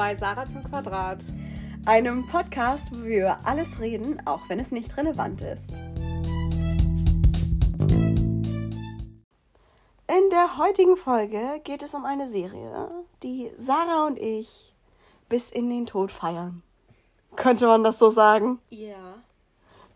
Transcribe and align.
bei 0.00 0.16
Sarah 0.16 0.46
zum 0.46 0.62
Quadrat. 0.62 1.18
Einem 1.84 2.26
Podcast, 2.26 2.90
wo 2.90 3.04
wir 3.04 3.18
über 3.18 3.38
alles 3.44 3.80
reden, 3.80 4.26
auch 4.26 4.40
wenn 4.48 4.58
es 4.58 4.72
nicht 4.72 4.96
relevant 4.96 5.42
ist. 5.42 5.68
In 10.08 10.30
der 10.30 10.56
heutigen 10.56 10.96
Folge 10.96 11.60
geht 11.64 11.82
es 11.82 11.92
um 11.92 12.06
eine 12.06 12.28
Serie, 12.28 12.88
die 13.22 13.50
Sarah 13.58 14.06
und 14.06 14.18
ich 14.18 14.72
bis 15.28 15.50
in 15.50 15.68
den 15.68 15.84
Tod 15.84 16.10
feiern. 16.10 16.62
Könnte 17.36 17.66
man 17.66 17.84
das 17.84 17.98
so 17.98 18.08
sagen? 18.10 18.58
Ja. 18.70 19.18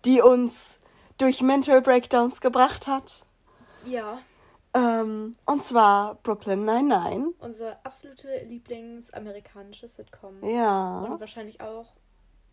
Die 0.05 0.21
uns 0.21 0.81
durch 1.17 1.41
Mental 1.41 1.81
Breakdowns 1.81 2.43
gebracht 2.43 2.87
hat. 2.87 3.25
Ja. 3.87 4.19
Ähm, 4.75 5.37
und 5.47 5.63
zwar 5.63 6.17
Brooklyn 6.17 6.65
99. 6.65 7.41
Unsere 7.41 7.79
absolute 7.85 8.45
Lieblingsamerikanische 8.45 9.87
Sitcom. 9.87 10.45
Ja. 10.45 11.01
Und 11.01 11.21
wahrscheinlich 11.21 11.61
auch 11.61 11.93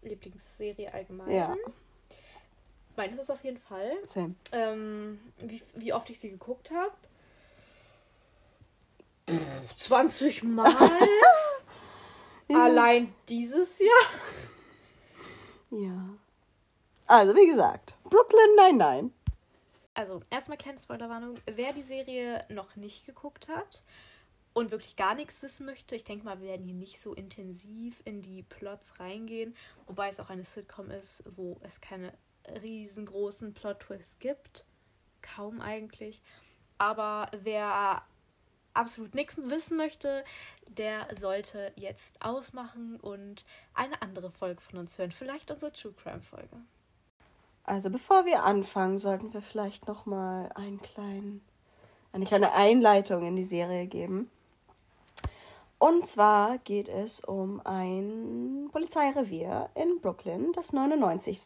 Lieblingsserie 0.03 0.93
allgemein. 0.93 1.31
Ja. 1.31 1.55
Meines 2.95 3.19
ist 3.19 3.31
auf 3.31 3.43
jeden 3.43 3.57
Fall. 3.57 3.91
Same. 4.05 4.35
Ähm, 4.51 5.19
wie, 5.39 5.63
wie 5.73 5.93
oft 5.93 6.09
ich 6.09 6.19
sie 6.19 6.29
geguckt 6.29 6.71
habe? 6.71 6.91
20 9.77 10.43
Mal. 10.43 10.75
Ja. 12.47 12.65
Allein 12.65 13.13
dieses 13.29 13.79
Jahr. 13.79 13.89
Ja. 15.69 16.09
Also, 17.05 17.33
wie 17.33 17.47
gesagt, 17.47 17.93
Brooklyn 18.03 18.55
99. 18.57 19.13
Also, 19.93 20.21
erstmal 20.29 20.57
kleine 20.57 20.79
Spoilerwarnung. 20.79 21.37
Wer 21.45 21.73
die 21.73 21.81
Serie 21.81 22.45
noch 22.49 22.75
nicht 22.75 23.05
geguckt 23.05 23.47
hat 23.49 23.83
und 24.53 24.71
wirklich 24.71 24.95
gar 24.95 25.15
nichts 25.15 25.41
wissen 25.43 25.65
möchte, 25.65 25.95
ich 25.95 26.03
denke 26.03 26.25
mal, 26.25 26.39
wir 26.39 26.47
werden 26.47 26.65
hier 26.65 26.75
nicht 26.75 27.01
so 27.01 27.13
intensiv 27.13 28.01
in 28.05 28.21
die 28.21 28.43
Plots 28.43 28.99
reingehen, 28.99 29.55
wobei 29.87 30.07
es 30.07 30.19
auch 30.19 30.29
eine 30.29 30.45
Sitcom 30.45 30.89
ist, 30.91 31.23
wo 31.35 31.59
es 31.61 31.81
keine 31.81 32.13
riesengroßen 32.61 33.53
Plot-Twists 33.53 34.19
gibt. 34.19 34.65
Kaum 35.21 35.61
eigentlich. 35.61 36.21
Aber 36.77 37.27
wer 37.41 38.03
absolut 38.73 39.13
nichts 39.13 39.37
wissen 39.37 39.77
möchte, 39.77 40.23
der 40.67 41.07
sollte 41.15 41.73
jetzt 41.75 42.21
ausmachen 42.21 42.99
und 42.99 43.45
eine 43.73 44.01
andere 44.01 44.31
Folge 44.31 44.61
von 44.61 44.79
uns 44.79 44.97
hören. 44.97 45.11
Vielleicht 45.11 45.51
unsere 45.51 45.73
True 45.73 45.93
Crime 45.93 46.21
Folge. 46.21 46.57
Also, 47.63 47.89
bevor 47.89 48.25
wir 48.25 48.43
anfangen, 48.43 48.97
sollten 48.97 49.33
wir 49.33 49.41
vielleicht 49.41 49.87
noch 49.87 50.05
mal 50.05 50.51
einen 50.55 50.81
kleinen, 50.81 51.41
eine 52.11 52.25
kleine 52.25 52.53
Einleitung 52.53 53.25
in 53.25 53.35
die 53.35 53.43
Serie 53.43 53.85
geben. 53.87 54.29
Und 55.77 56.05
zwar 56.05 56.59
geht 56.59 56.89
es 56.89 57.21
um 57.21 57.61
ein 57.63 58.69
Polizeirevier 58.71 59.69
in 59.73 59.99
Brooklyn, 59.99 60.51
das 60.53 60.73
99. 60.73 61.39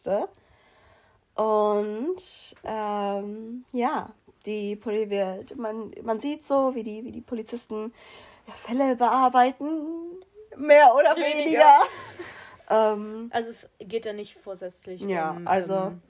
Und 1.34 2.16
ähm, 2.64 3.64
ja, 3.72 4.10
die 4.46 4.76
Poli 4.76 5.10
wird, 5.10 5.56
man, 5.56 5.92
man 6.02 6.20
sieht 6.20 6.44
so, 6.44 6.74
wie 6.74 6.82
die, 6.82 7.04
wie 7.04 7.12
die 7.12 7.20
Polizisten 7.20 7.92
Fälle 8.54 8.96
bearbeiten, 8.96 9.68
mehr 10.56 10.94
oder 10.94 11.16
Weniger. 11.16 11.44
weniger. 11.44 11.74
Ähm, 12.68 13.30
Also 13.32 13.50
es 13.50 13.70
geht 13.78 14.06
ja 14.06 14.12
nicht 14.12 14.36
vorsätzlich 14.38 15.00
Ja, 15.02 15.30
um... 15.32 15.46
also- 15.46 15.74
Ähm, 15.74 16.02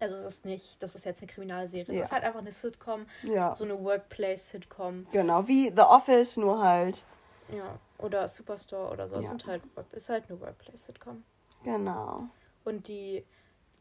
also 0.00 0.16
es 0.16 0.24
ist 0.24 0.44
nicht, 0.44 0.82
das 0.82 0.96
ist 0.96 1.04
jetzt 1.04 1.22
eine 1.22 1.30
Kriminalserie. 1.30 1.94
Ja. 1.94 2.00
Es 2.00 2.06
ist 2.08 2.12
halt 2.12 2.24
einfach 2.24 2.40
eine 2.40 2.50
Sitcom, 2.50 3.06
ja, 3.22 3.54
so 3.54 3.62
eine 3.64 3.80
Workplace-Sitcom. 3.84 5.06
genau, 5.12 5.46
wie 5.46 5.68
The 5.70 5.82
Office, 5.82 6.36
nur 6.36 6.62
halt, 6.62 7.04
Ja. 7.48 7.78
Oder 7.98 8.26
Superstore 8.26 8.90
oder 8.90 9.08
so. 9.08 9.16
Es 9.16 9.24
Ja. 9.24 9.28
sind 9.28 9.46
halt, 9.46 9.62
ist 9.92 10.08
halt 10.08 10.24
eine 10.28 10.40
Workplace-Sitcom. 10.40 11.22
genau. 11.62 12.24
Und 12.64 12.88
die 12.88 13.24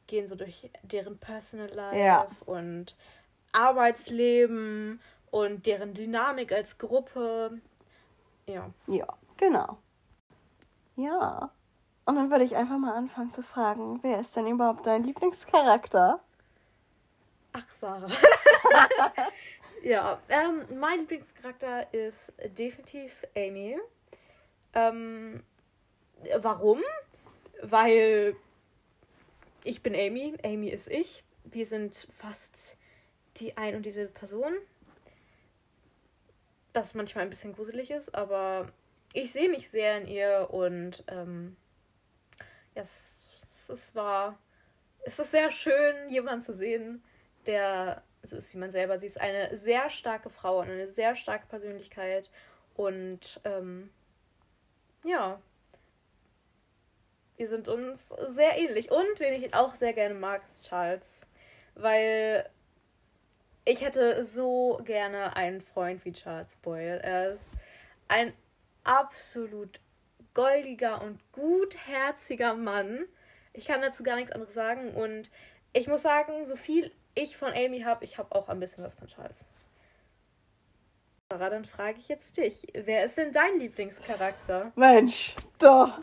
gehen 0.07 0.27
so 0.27 0.35
durch 0.35 0.69
deren 0.83 1.17
Personal 1.17 1.69
Life 1.69 1.97
Ja. 1.97 2.27
und 2.45 2.95
Arbeitsleben 3.53 5.00
und 5.31 5.66
deren 5.66 5.94
Dynamik 5.94 6.51
als 6.51 6.77
Gruppe. 6.77 7.59
Ja. 8.45 8.69
Ja, 8.88 9.07
genau. 9.38 9.77
Ja. 10.95 11.50
Und 12.11 12.17
dann 12.17 12.29
würde 12.29 12.44
ich 12.44 12.57
einfach 12.57 12.77
mal 12.77 12.94
anfangen 12.94 13.31
zu 13.31 13.41
fragen, 13.41 14.03
wer 14.03 14.19
ist 14.19 14.35
denn 14.35 14.45
überhaupt 14.45 14.85
dein 14.85 15.01
Lieblingscharakter? 15.01 16.19
Ach, 17.53 17.69
Sarah. 17.79 18.09
ja, 19.81 20.21
ähm, 20.27 20.66
mein 20.77 21.00
Lieblingscharakter 21.00 21.94
ist 21.94 22.33
definitiv 22.57 23.25
Amy. 23.33 23.77
Ähm, 24.73 25.41
warum? 26.39 26.81
Weil 27.61 28.35
ich 29.63 29.81
bin 29.81 29.95
Amy, 29.95 30.35
Amy 30.44 30.67
ist 30.67 30.89
ich. 30.89 31.23
Wir 31.45 31.66
sind 31.66 32.09
fast 32.11 32.75
die 33.38 33.55
ein 33.55 33.73
und 33.73 33.85
diese 33.85 34.07
Person. 34.07 34.51
Das 36.73 36.94
manchmal 36.94 37.23
ein 37.23 37.29
bisschen 37.29 37.53
gruselig 37.53 37.89
ist, 37.89 38.13
aber 38.13 38.67
ich 39.13 39.31
sehe 39.31 39.47
mich 39.47 39.69
sehr 39.69 39.97
in 40.00 40.07
ihr 40.07 40.50
und 40.51 41.05
ähm, 41.07 41.55
es, 42.75 43.15
es 43.69 43.95
war 43.95 44.37
es 45.03 45.19
ist 45.19 45.31
sehr 45.31 45.51
schön, 45.51 46.09
jemanden 46.09 46.43
zu 46.43 46.53
sehen, 46.53 47.03
der 47.45 48.03
so 48.23 48.37
ist 48.37 48.53
wie 48.53 48.59
man 48.59 48.71
selber. 48.71 48.99
Sie 48.99 49.07
ist 49.07 49.19
eine 49.19 49.57
sehr 49.57 49.89
starke 49.89 50.29
Frau 50.29 50.59
und 50.59 50.69
eine 50.69 50.87
sehr 50.87 51.15
starke 51.15 51.47
Persönlichkeit. 51.47 52.29
Und 52.75 53.41
ähm, 53.43 53.89
ja, 55.03 55.41
wir 57.37 57.47
sind 57.47 57.67
uns 57.67 58.09
sehr 58.29 58.57
ähnlich. 58.57 58.91
Und 58.91 59.19
wen 59.19 59.41
ich 59.41 59.53
auch 59.55 59.73
sehr 59.73 59.93
gerne 59.93 60.13
mag, 60.13 60.43
ist 60.43 60.67
Charles. 60.67 61.25
Weil 61.73 62.47
ich 63.65 63.81
hätte 63.81 64.23
so 64.23 64.79
gerne 64.85 65.35
einen 65.35 65.61
Freund 65.61 66.05
wie 66.05 66.13
Charles 66.13 66.55
Boyle. 66.57 67.01
Er 67.01 67.31
ist 67.31 67.49
ein 68.07 68.33
absolut 68.83 69.79
goldiger 70.34 71.02
und 71.02 71.19
gutherziger 71.31 72.56
Mann. 72.56 73.06
Ich 73.53 73.66
kann 73.66 73.81
dazu 73.81 74.03
gar 74.03 74.16
nichts 74.16 74.31
anderes 74.31 74.53
sagen. 74.53 74.94
Und 74.94 75.30
ich 75.74 75.88
muss 75.88 76.02
sagen, 76.02 76.46
so 76.46 76.56
viel 76.56 76.92
ich 77.16 77.38
von 77.38 77.52
Amy 77.53 77.81
habe, 77.81 78.06
ich 78.06 78.18
habe 78.18 78.34
auch 78.36 78.50
ein 78.50 78.59
bisschen 78.59 78.84
was 78.84 78.96
von 78.96 79.08
Charles. 79.08 79.50
Sarah, 81.30 81.50
dann 81.50 81.66
frage 81.66 81.97
ich 81.97 82.09
jetzt 82.09 82.38
dich. 82.38 82.68
Wer 82.74 83.06
ist 83.06 83.18
denn 83.18 83.31
dein 83.31 83.58
Lieblingscharakter? 83.59 84.72
Mensch, 84.75 85.36
doch. 85.59 85.97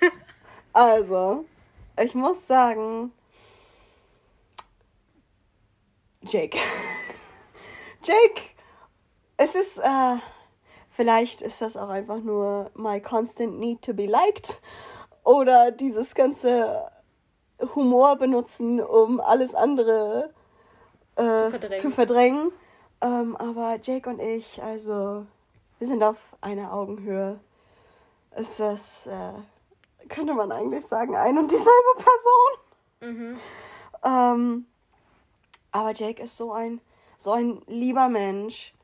also, 0.72 1.46
ich 1.98 2.14
muss 2.14 2.46
sagen, 2.46 3.10
Jake. 6.20 6.58
Jake, 8.04 8.42
es 9.38 9.54
ist, 9.54 9.78
äh, 9.78 10.16
vielleicht 10.96 11.42
ist 11.42 11.60
das 11.60 11.76
auch 11.76 11.90
einfach 11.90 12.18
nur 12.18 12.70
my 12.74 13.00
constant 13.00 13.58
need 13.60 13.82
to 13.82 13.92
be 13.92 14.06
liked 14.06 14.60
oder 15.24 15.70
dieses 15.70 16.14
ganze 16.14 16.90
Humor 17.74 18.16
benutzen, 18.16 18.80
um 18.80 19.20
alles 19.20 19.54
andere 19.54 20.30
äh, 21.16 21.22
Zu 21.22 21.50
verdrängen. 21.50 21.80
Zu 21.80 21.90
verdrängen. 21.90 22.52
Ähm, 23.02 23.36
aber 23.36 23.78
Jake 23.82 24.08
und 24.08 24.20
ich, 24.20 24.62
also, 24.62 25.26
wir 25.78 25.86
sind 25.86 26.02
auf 26.02 26.16
einer 26.40 26.72
Augenhöhe. 26.72 27.38
Ist 28.36 28.60
das, 28.60 29.06
äh, 29.06 29.32
könnte 30.08 30.34
man 30.34 30.52
eigentlich 30.52 30.86
sagen, 30.86 31.14
ein 31.16 31.38
und 31.38 31.50
dieselbe 31.50 32.04
Person. 33.00 33.14
Mhm. 33.14 33.38
Ähm, 34.02 34.66
aber 35.72 35.92
Jake 35.92 36.22
ist 36.22 36.36
so 36.36 36.52
ein, 36.52 36.80
so 37.18 37.32
ein 37.32 37.60
lieber 37.66 38.08
Mensch. 38.08 38.74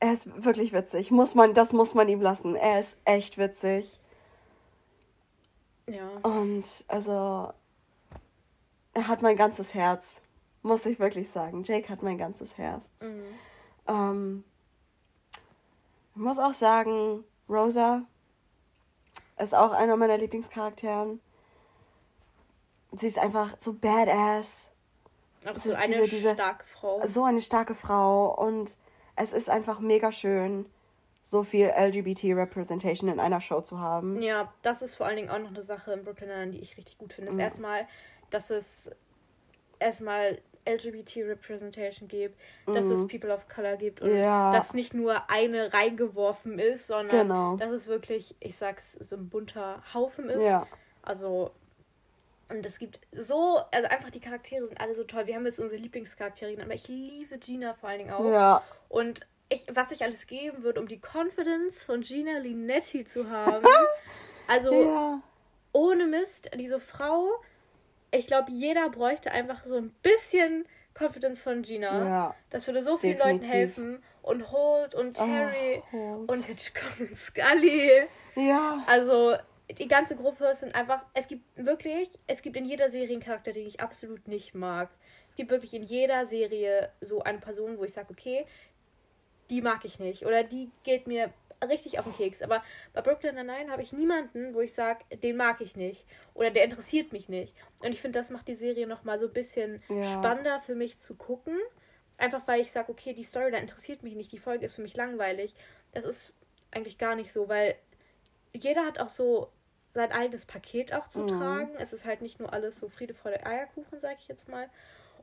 Er 0.00 0.12
ist 0.12 0.44
wirklich 0.44 0.72
witzig. 0.72 1.10
Muss 1.10 1.34
man, 1.34 1.54
das 1.54 1.72
muss 1.72 1.94
man 1.94 2.08
ihm 2.08 2.20
lassen. 2.20 2.54
Er 2.54 2.78
ist 2.80 2.98
echt 3.04 3.36
witzig. 3.38 3.98
Ja. 5.86 6.08
Und 6.22 6.64
also, 6.86 7.52
er 8.94 9.08
hat 9.08 9.22
mein 9.22 9.36
ganzes 9.36 9.74
Herz. 9.74 10.20
Muss 10.62 10.86
ich 10.86 10.98
wirklich 11.00 11.30
sagen. 11.30 11.62
Jake 11.64 11.88
hat 11.88 12.02
mein 12.02 12.18
ganzes 12.18 12.56
Herz. 12.58 12.84
Mhm. 13.00 13.22
Ähm, 13.86 14.44
ich 16.14 16.20
muss 16.22 16.38
auch 16.38 16.52
sagen, 16.52 17.24
Rosa 17.48 18.02
ist 19.38 19.54
auch 19.54 19.72
einer 19.72 19.96
meiner 19.96 20.18
Lieblingscharakteren. 20.18 21.20
Sie 22.92 23.06
ist 23.06 23.18
einfach 23.18 23.54
so 23.58 23.72
badass. 23.72 24.70
Auch 25.46 25.54
Es 25.56 25.64
so 25.64 25.70
ist 25.70 25.76
eine 25.76 25.94
diese- 25.94 26.08
diese- 26.08 26.34
starke 26.34 26.64
Frau. 26.66 27.00
So 27.06 27.24
eine 27.24 27.40
starke 27.40 27.74
Frau. 27.74 28.34
Und 28.34 28.76
es 29.18 29.32
ist 29.32 29.50
einfach 29.50 29.80
mega 29.80 30.12
schön, 30.12 30.66
so 31.24 31.42
viel 31.42 31.68
LGBT-Representation 31.76 33.10
in 33.10 33.20
einer 33.20 33.40
Show 33.40 33.60
zu 33.60 33.78
haben. 33.80 34.20
Ja, 34.22 34.52
das 34.62 34.80
ist 34.82 34.94
vor 34.94 35.06
allen 35.06 35.16
Dingen 35.16 35.30
auch 35.30 35.38
noch 35.38 35.48
eine 35.50 35.62
Sache 35.62 35.92
in 35.92 36.04
Brooklyn 36.04 36.52
die 36.52 36.60
ich 36.60 36.76
richtig 36.76 36.96
gut 36.98 37.12
finde. 37.12 37.30
Ist 37.32 37.38
erstmal, 37.38 37.86
dass 38.30 38.50
es 38.50 38.90
erstmal 39.78 40.38
LGBT-Representation 40.66 42.08
gibt, 42.08 42.38
dass 42.66 42.84
es 42.86 43.02
Mhm. 43.02 43.08
People 43.08 43.34
of 43.34 43.48
Color 43.48 43.76
gibt 43.76 44.00
und 44.00 44.14
Ja. 44.14 44.52
dass 44.52 44.74
nicht 44.74 44.94
nur 44.94 45.30
eine 45.30 45.72
reingeworfen 45.72 46.58
ist, 46.58 46.86
sondern 46.86 47.28
Genau. 47.28 47.56
dass 47.56 47.70
es 47.70 47.86
wirklich, 47.86 48.36
ich 48.40 48.56
sag's, 48.56 48.92
so 48.92 49.16
ein 49.16 49.28
bunter 49.28 49.82
Haufen 49.94 50.28
ist. 50.28 50.44
Ja. 50.44 50.66
Also, 51.02 51.52
und 52.48 52.64
es 52.64 52.78
gibt 52.78 52.98
so, 53.12 53.58
also 53.72 53.88
einfach 53.88 54.10
die 54.10 54.20
Charaktere 54.20 54.66
sind 54.66 54.80
alle 54.80 54.94
so 54.94 55.04
toll. 55.04 55.26
Wir 55.26 55.34
haben 55.36 55.44
jetzt 55.46 55.58
unsere 55.60 55.80
Lieblingscharaktere 55.80 56.50
genannt, 56.50 56.66
aber 56.68 56.74
ich 56.74 56.88
liebe 56.88 57.38
Gina 57.38 57.74
vor 57.74 57.88
allen 57.88 57.98
Dingen 57.98 58.10
auch. 58.12 58.24
Ja. 58.30 58.62
Und 58.88 59.26
ich, 59.50 59.66
was 59.72 59.90
ich 59.92 60.02
alles 60.02 60.26
geben 60.26 60.62
würde, 60.62 60.80
um 60.80 60.88
die 60.88 61.00
Confidence 61.00 61.82
von 61.84 62.00
Gina 62.02 62.38
Linetti 62.38 63.04
zu 63.04 63.30
haben. 63.30 63.66
also, 64.46 64.72
Ja. 64.72 65.20
ohne 65.72 66.06
Mist, 66.06 66.50
diese 66.54 66.80
Frau, 66.80 67.30
ich 68.10 68.26
glaube, 68.26 68.50
jeder 68.52 68.88
bräuchte 68.90 69.30
einfach 69.32 69.64
so 69.66 69.76
ein 69.76 69.90
bisschen 70.02 70.66
Confidence 70.98 71.40
von 71.40 71.62
Gina. 71.62 72.04
Ja. 72.04 72.34
Das 72.50 72.66
würde 72.66 72.82
so 72.82 72.96
vielen 72.98 73.18
Leuten 73.18 73.40
Definitiv. 73.40 73.52
helfen. 73.76 74.02
Und 74.22 74.50
Holt 74.52 74.94
und 74.94 75.14
Terry 75.14 75.82
Oh, 75.92 75.96
Holt. 75.96 76.30
und 76.30 76.44
Hitchcock 76.44 77.00
und 77.00 77.16
Scully. 77.16 78.02
Ja. 78.34 78.82
Also, 78.86 79.36
die 79.76 79.88
ganze 79.88 80.16
Gruppe 80.16 80.54
sind 80.54 80.74
einfach. 80.74 81.04
Es 81.14 81.28
gibt 81.28 81.42
wirklich, 81.56 82.10
es 82.26 82.42
gibt 82.42 82.56
in 82.56 82.64
jeder 82.64 82.90
Serie 82.90 83.12
einen 83.12 83.22
Charakter, 83.22 83.52
den 83.52 83.66
ich 83.66 83.80
absolut 83.80 84.26
nicht 84.26 84.54
mag. 84.54 84.88
Es 85.30 85.36
gibt 85.36 85.50
wirklich 85.50 85.74
in 85.74 85.82
jeder 85.82 86.26
Serie 86.26 86.90
so 87.00 87.22
eine 87.22 87.38
Person, 87.38 87.78
wo 87.78 87.84
ich 87.84 87.92
sage, 87.92 88.08
okay, 88.10 88.46
die 89.50 89.60
mag 89.60 89.84
ich 89.84 89.98
nicht. 89.98 90.24
Oder 90.26 90.42
die 90.42 90.70
geht 90.84 91.06
mir 91.06 91.32
richtig 91.66 91.98
auf 91.98 92.04
den 92.04 92.14
Keks. 92.14 92.42
Aber 92.42 92.62
bei 92.92 93.02
Brooklyn 93.02 93.34
Nine-Nine 93.34 93.70
habe 93.70 93.82
ich 93.82 93.92
niemanden, 93.92 94.54
wo 94.54 94.60
ich 94.60 94.72
sage, 94.72 95.04
den 95.22 95.36
mag 95.36 95.60
ich 95.60 95.76
nicht. 95.76 96.06
Oder 96.34 96.50
der 96.50 96.64
interessiert 96.64 97.12
mich 97.12 97.28
nicht. 97.28 97.54
Und 97.80 97.92
ich 97.92 98.00
finde, 98.00 98.18
das 98.18 98.30
macht 98.30 98.48
die 98.48 98.54
Serie 98.54 98.86
nochmal 98.86 99.18
so 99.18 99.26
ein 99.26 99.32
bisschen 99.32 99.82
Ja. 99.88 100.04
spannender 100.04 100.60
für 100.60 100.74
mich 100.74 100.98
zu 100.98 101.14
gucken. 101.14 101.58
Einfach 102.16 102.42
weil 102.46 102.60
ich 102.60 102.72
sage, 102.72 102.90
okay, 102.90 103.12
die 103.12 103.22
Storyline 103.22 103.60
interessiert 103.60 104.02
mich 104.02 104.14
nicht, 104.14 104.32
die 104.32 104.38
Folge 104.38 104.66
ist 104.66 104.74
für 104.74 104.82
mich 104.82 104.96
langweilig. 104.96 105.54
Das 105.92 106.04
ist 106.04 106.32
eigentlich 106.70 106.98
gar 106.98 107.14
nicht 107.14 107.32
so, 107.32 107.48
weil 107.48 107.76
jeder 108.52 108.84
hat 108.84 108.98
auch 108.98 109.08
so 109.08 109.50
sein 109.94 110.12
eigenes 110.12 110.44
Paket 110.44 110.92
auch 110.92 111.08
zu 111.08 111.20
Mhm. 111.22 111.28
tragen. 111.28 111.70
Es 111.78 111.92
ist 111.92 112.04
halt 112.04 112.22
nicht 112.22 112.38
nur 112.40 112.52
alles 112.52 112.78
so 112.78 112.88
Friede, 112.88 113.14
Freude, 113.14 113.44
Eierkuchen, 113.44 114.00
sag 114.00 114.18
ich 114.18 114.28
jetzt 114.28 114.48
mal. 114.48 114.68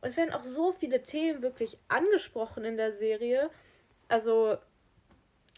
Und 0.01 0.07
es 0.07 0.17
werden 0.17 0.33
auch 0.33 0.43
so 0.43 0.71
viele 0.73 1.03
Themen 1.03 1.41
wirklich 1.41 1.77
angesprochen 1.87 2.65
in 2.65 2.77
der 2.77 2.91
Serie. 2.91 3.49
Also 4.07 4.57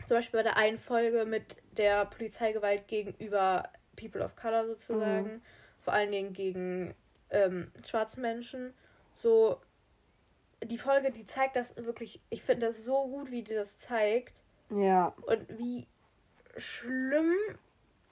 zum 0.06 0.18
Beispiel 0.18 0.40
bei 0.40 0.44
der 0.44 0.58
einen 0.58 0.78
Folge 0.78 1.26
mit 1.26 1.58
der 1.78 2.06
Polizeigewalt 2.06 2.88
gegenüber 2.88 3.70
People 3.96 4.24
of 4.24 4.36
Color 4.36 4.68
sozusagen. 4.68 5.42
Vor 5.82 5.94
allen 5.94 6.12
Dingen 6.12 6.34
gegen 6.34 6.94
ähm, 7.30 7.72
schwarze 7.86 8.20
Menschen. 8.20 8.74
So, 9.16 9.60
die 10.64 10.78
Folge, 10.78 11.12
die 11.12 11.26
zeigt 11.26 11.56
das 11.56 11.76
wirklich, 11.76 12.22
ich 12.30 12.44
finde 12.44 12.68
das 12.68 12.84
so 12.84 13.08
gut, 13.08 13.32
wie 13.32 13.42
die 13.44 13.54
das 13.56 13.78
zeigt 13.80 14.44
Ja. 14.70 15.14
und 15.24 15.58
wie 15.58 15.88
schlimm 16.58 17.34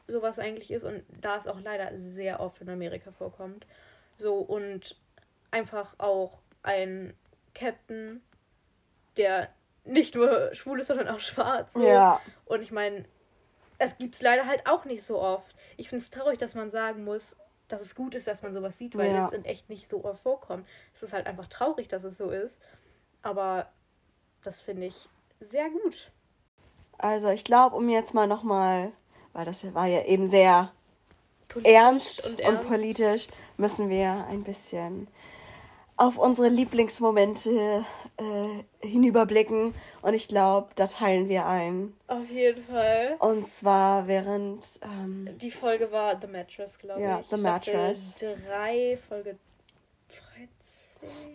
sowas 0.07 0.40
eigentlich 0.40 0.72
ist 0.72 0.84
und 0.84 1.04
da 1.22 1.38
es 1.38 1.48
auch 1.48 1.60
leider 1.60 1.92
sehr 2.13 2.40
oft 2.40 2.62
in 2.62 2.69
Amerika 2.69 3.12
vorkommt. 3.12 3.66
So 4.18 4.36
und 4.36 4.96
einfach 5.52 5.96
auch 5.98 6.40
ein 6.63 7.13
Captain, 7.54 8.22
der 9.18 9.50
nicht 9.84 10.16
nur 10.16 10.50
schwul 10.54 10.80
ist, 10.80 10.88
sondern 10.88 11.07
auch 11.07 11.19
schwarz. 11.19 11.74
So. 11.74 11.86
Ja. 11.86 12.22
Und 12.46 12.62
ich 12.62 12.72
meine, 12.72 13.06
es 13.78 13.98
gibt 13.98 14.16
es 14.16 14.22
leider 14.22 14.46
halt 14.46 14.68
auch 14.68 14.86
nicht 14.86 15.04
so 15.04 15.22
oft. 15.22 15.56
Ich 15.78 15.90
finde 15.90 16.04
es 16.04 16.10
traurig, 16.10 16.38
dass 16.38 16.56
man 16.56 16.72
sagen 16.72 17.04
muss, 17.04 17.36
dass 17.68 17.81
es 17.81 17.96
gut 17.96 18.16
ist, 18.16 18.28
dass 18.28 18.44
man 18.44 18.54
sowas 18.54 18.78
sieht, 18.78 18.96
weil 18.98 19.12
Ja. 19.12 19.25
es 19.28 19.34
in 19.34 19.44
echt 19.44 19.69
nicht 19.69 19.90
so 19.90 20.04
oft 20.06 20.22
vorkommt. 20.22 20.68
Es 20.94 21.02
ist 21.04 21.13
halt 21.13 21.28
einfach 21.28 21.48
traurig, 21.48 21.88
dass 21.88 22.04
es 22.04 22.18
so 22.18 22.30
ist. 22.30 22.62
Aber 23.22 23.68
das 24.44 24.62
finde 24.62 24.86
ich 24.88 25.10
sehr 25.40 25.69
gut. 25.69 26.12
Also 26.98 27.30
ich 27.30 27.44
glaube, 27.44 27.75
um 27.75 27.90
jetzt 27.90 28.13
mal 28.13 28.28
nochmal, 28.28 28.92
weil 29.36 29.46
das 29.46 29.74
war 29.76 29.86
ja 29.86 30.04
eben 30.06 30.28
sehr 30.28 30.72
Politisch 31.50 31.74
ernst 31.74 32.30
und, 32.30 32.40
ernst. 32.40 32.68
politisch, 32.68 33.28
müssen 33.58 33.90
wir 33.90 34.26
ein 34.30 34.44
bisschen 34.44 35.08
auf 35.98 36.18
unsere 36.18 36.50
Lieblingsmomente 36.50 37.86
äh, 38.18 38.86
hinüberblicken. 38.86 39.74
Und 40.02 40.14
ich 40.14 40.28
glaube, 40.28 40.70
da 40.76 40.88
teilen 40.88 41.30
wir 41.30 41.46
ein. 41.46 41.94
Auf 42.08 42.30
jeden 42.30 42.64
Fall. 42.66 43.16
Und 43.20 43.50
zwar 43.50 44.08
während 44.08 44.66
ähm, 44.82 45.30
Die 45.40 45.52
Folge 45.52 45.92
war 45.92 46.20
The 46.20 46.28
Mattress, 46.28 46.78
glaube 46.80 47.02
Ja, 47.02 47.20
ich. 47.20 47.28
The 47.28 47.38
Staffel 47.38 47.44
Mattress. 47.44 48.18
3, 48.20 49.00
Folge 49.08 49.38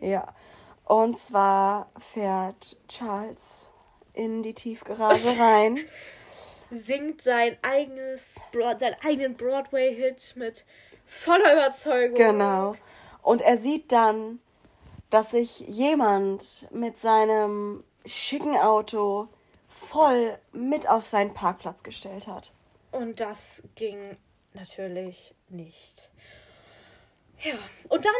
13. 0.00 0.10
Ja. 0.10 0.26
Und 0.84 1.18
zwar 1.18 1.90
fährt 2.12 2.76
Charles 2.88 3.70
in 4.12 4.42
die 4.42 4.54
Tiefgarage 4.54 5.38
rein. 5.38 5.78
Singt 6.70 7.22
sein 7.22 7.56
eigenes 7.62 8.36
Broad, 8.52 8.80
seinen 8.80 8.96
eigenen 9.04 9.36
Broadway-Hit 9.36 10.34
mit 10.36 10.64
voller 11.06 11.52
Überzeugung. 11.52 12.16
Genau. 12.16 12.74
Und 13.22 13.42
er 13.42 13.56
sieht 13.56 13.92
dann, 13.92 14.40
dass 15.10 15.32
sich 15.32 15.60
jemand 15.60 16.68
mit 16.70 16.96
seinem 16.96 17.84
schicken 18.06 18.56
Auto 18.56 19.28
voll 19.68 20.38
mit 20.52 20.88
auf 20.88 21.06
seinen 21.06 21.34
Parkplatz 21.34 21.82
gestellt 21.82 22.26
hat. 22.26 22.52
Und 22.92 23.20
das 23.20 23.62
ging 23.74 24.16
natürlich 24.54 25.34
nicht. 25.48 26.10
Ja, 27.42 27.54
und 27.88 28.04
dann 28.04 28.12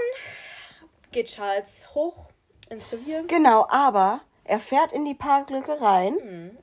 geht 1.13 1.29
Charles 1.29 1.95
hoch 1.95 2.31
ins 2.69 2.91
Revier. 2.91 3.25
Genau, 3.27 3.67
aber 3.69 4.21
er 4.45 4.61
fährt 4.61 4.93
in 4.93 5.05
die 5.05 5.15
Parklücke 5.15 5.81
rein 5.81 6.17
Hm. 6.21 6.59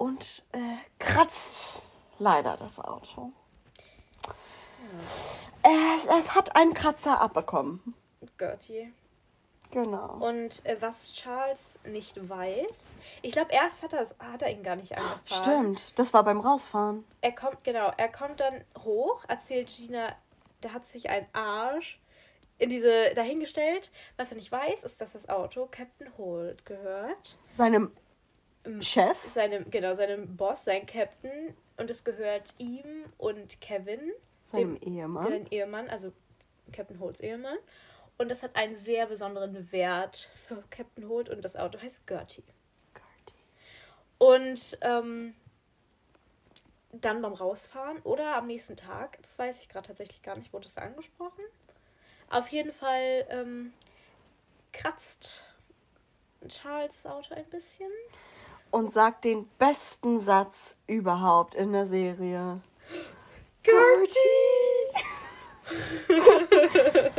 Und 0.00 0.42
äh, 0.52 0.58
kratzt 0.98 1.82
leider 2.18 2.56
das 2.56 2.80
Auto. 2.80 3.32
Es, 5.62 6.06
es 6.06 6.34
hat 6.34 6.56
einen 6.56 6.72
Kratzer 6.72 7.20
abbekommen. 7.20 7.94
Gertie. 8.38 8.94
Genau. 9.70 10.14
Und 10.14 10.64
äh, 10.64 10.78
was 10.80 11.12
Charles 11.12 11.78
nicht 11.84 12.28
weiß, 12.28 12.82
ich 13.20 13.32
glaube, 13.32 13.52
erst 13.52 13.82
hat 13.82 13.92
er, 13.92 14.06
hat 14.18 14.40
er 14.40 14.50
ihn 14.50 14.62
gar 14.62 14.76
nicht 14.76 14.96
angefahren. 14.96 15.18
Stimmt, 15.26 15.98
das 15.98 16.14
war 16.14 16.24
beim 16.24 16.40
Rausfahren. 16.40 17.04
Er 17.20 17.32
kommt, 17.32 17.62
genau, 17.62 17.92
er 17.94 18.08
kommt 18.08 18.40
dann 18.40 18.64
hoch, 18.82 19.22
erzählt 19.28 19.68
Gina, 19.68 20.16
der 20.62 20.72
hat 20.72 20.88
sich 20.88 21.10
einen 21.10 21.26
Arsch 21.34 22.00
in 22.58 22.70
diese 22.70 23.14
dahingestellt. 23.14 23.90
Was 24.16 24.30
er 24.30 24.38
nicht 24.38 24.50
weiß, 24.50 24.82
ist, 24.82 24.98
dass 25.00 25.12
das 25.12 25.28
Auto 25.28 25.68
Captain 25.70 26.10
Holt 26.16 26.64
gehört. 26.64 27.36
Seinem 27.52 27.92
Chef. 28.80 29.18
Seinem, 29.32 29.70
genau, 29.70 29.94
seinem 29.94 30.36
Boss, 30.36 30.64
sein 30.64 30.86
Captain. 30.86 31.54
Und 31.76 31.90
es 31.90 32.04
gehört 32.04 32.54
ihm 32.58 33.04
und 33.16 33.60
Kevin, 33.60 34.12
Seinem 34.52 34.78
dem, 34.80 34.94
Ehemann. 34.94 35.30
den 35.30 35.46
Ehemann, 35.46 35.88
also 35.88 36.12
Captain 36.72 37.00
Holts 37.00 37.20
Ehemann. 37.20 37.56
Und 38.18 38.30
das 38.30 38.42
hat 38.42 38.54
einen 38.54 38.76
sehr 38.76 39.06
besonderen 39.06 39.72
Wert 39.72 40.30
für 40.46 40.62
Captain 40.68 41.08
Holt 41.08 41.30
und 41.30 41.42
das 41.42 41.56
Auto 41.56 41.80
heißt 41.80 42.06
Gertie. 42.06 42.44
Und 44.18 44.76
ähm, 44.82 45.34
dann 46.92 47.22
beim 47.22 47.32
Rausfahren 47.32 48.00
oder 48.02 48.36
am 48.36 48.46
nächsten 48.46 48.76
Tag, 48.76 49.16
das 49.22 49.38
weiß 49.38 49.62
ich 49.62 49.70
gerade 49.70 49.88
tatsächlich 49.88 50.22
gar 50.22 50.36
nicht, 50.36 50.52
wurde 50.52 50.66
das 50.66 50.76
angesprochen. 50.76 51.42
Auf 52.28 52.48
jeden 52.48 52.72
Fall 52.72 53.26
ähm, 53.30 53.72
kratzt 54.72 55.42
Charles 56.48 57.06
Auto 57.06 57.34
ein 57.34 57.46
bisschen. 57.46 57.90
Und 58.70 58.92
sagt 58.92 59.24
den 59.24 59.48
besten 59.58 60.18
Satz 60.18 60.76
überhaupt 60.86 61.54
in 61.54 61.72
der 61.72 61.86
Serie. 61.86 62.60
Gertie! 63.62 64.18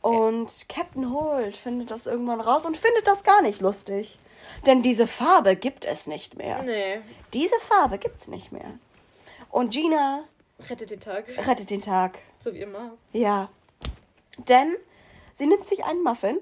Und 0.00 0.68
Captain 0.68 1.12
Holt 1.12 1.56
findet 1.56 1.90
das 1.90 2.06
irgendwann 2.06 2.40
raus 2.40 2.64
und 2.66 2.76
findet 2.76 3.06
das 3.06 3.24
gar 3.24 3.42
nicht 3.42 3.60
lustig. 3.60 4.18
Denn 4.66 4.82
diese 4.82 5.06
Farbe 5.06 5.54
gibt 5.56 5.84
es 5.84 6.06
nicht 6.06 6.36
mehr. 6.36 6.62
Nee, 6.62 7.00
Diese 7.32 7.58
Farbe 7.60 7.98
gibt's 7.98 8.28
nicht 8.28 8.50
mehr. 8.52 8.78
Und 9.50 9.70
Gina 9.72 10.24
rettet 10.68 10.90
den 10.90 11.00
Tag. 11.00 11.26
rettet 11.46 11.70
den 11.70 11.82
Tag. 11.82 12.18
So 12.40 12.52
wie 12.54 12.60
immer. 12.60 12.92
Ja. 13.12 13.50
Denn 14.48 14.74
sie 15.34 15.46
nimmt 15.46 15.68
sich 15.68 15.84
einen 15.84 16.02
Muffin, 16.02 16.38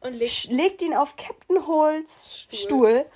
Und 0.00 0.12
legt 0.14 0.44
legt 0.50 0.82
ihn 0.82 0.94
auf 0.94 1.16
Captain 1.16 1.66
Holts 1.66 2.46
Stuhl. 2.50 2.58
Stuhl. 2.58 3.06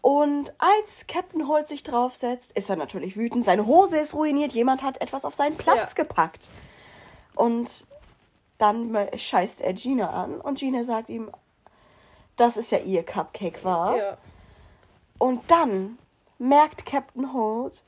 Und 0.00 0.52
als 0.58 1.06
Captain 1.06 1.46
Holt 1.46 1.68
sich 1.68 1.84
draufsetzt, 1.84 2.50
ist 2.52 2.68
er 2.68 2.74
natürlich 2.76 3.16
wütend. 3.16 3.44
Seine 3.44 3.66
Hose 3.66 3.98
ist 3.98 4.14
ruiniert. 4.14 4.52
Jemand 4.52 4.82
hat 4.82 5.00
etwas 5.00 5.24
auf 5.24 5.34
seinen 5.34 5.56
Platz 5.56 5.94
Ja. 5.96 6.02
gepackt. 6.02 6.48
Und 7.36 7.86
dann 8.58 8.96
scheißt 9.14 9.60
er 9.60 9.72
Gina 9.74 10.10
an. 10.10 10.40
Und 10.40 10.58
Gina 10.58 10.82
sagt 10.82 11.08
ihm, 11.08 11.30
dass 12.36 12.56
es 12.56 12.70
ja 12.70 12.78
ihr 12.78 13.04
Cupcake 13.04 13.62
war. 13.62 13.96
ja. 13.96 14.18
Und 15.18 15.48
dann 15.48 15.98
merkt 16.38 16.84
Captain 16.84 17.32
Holt, 17.32 17.84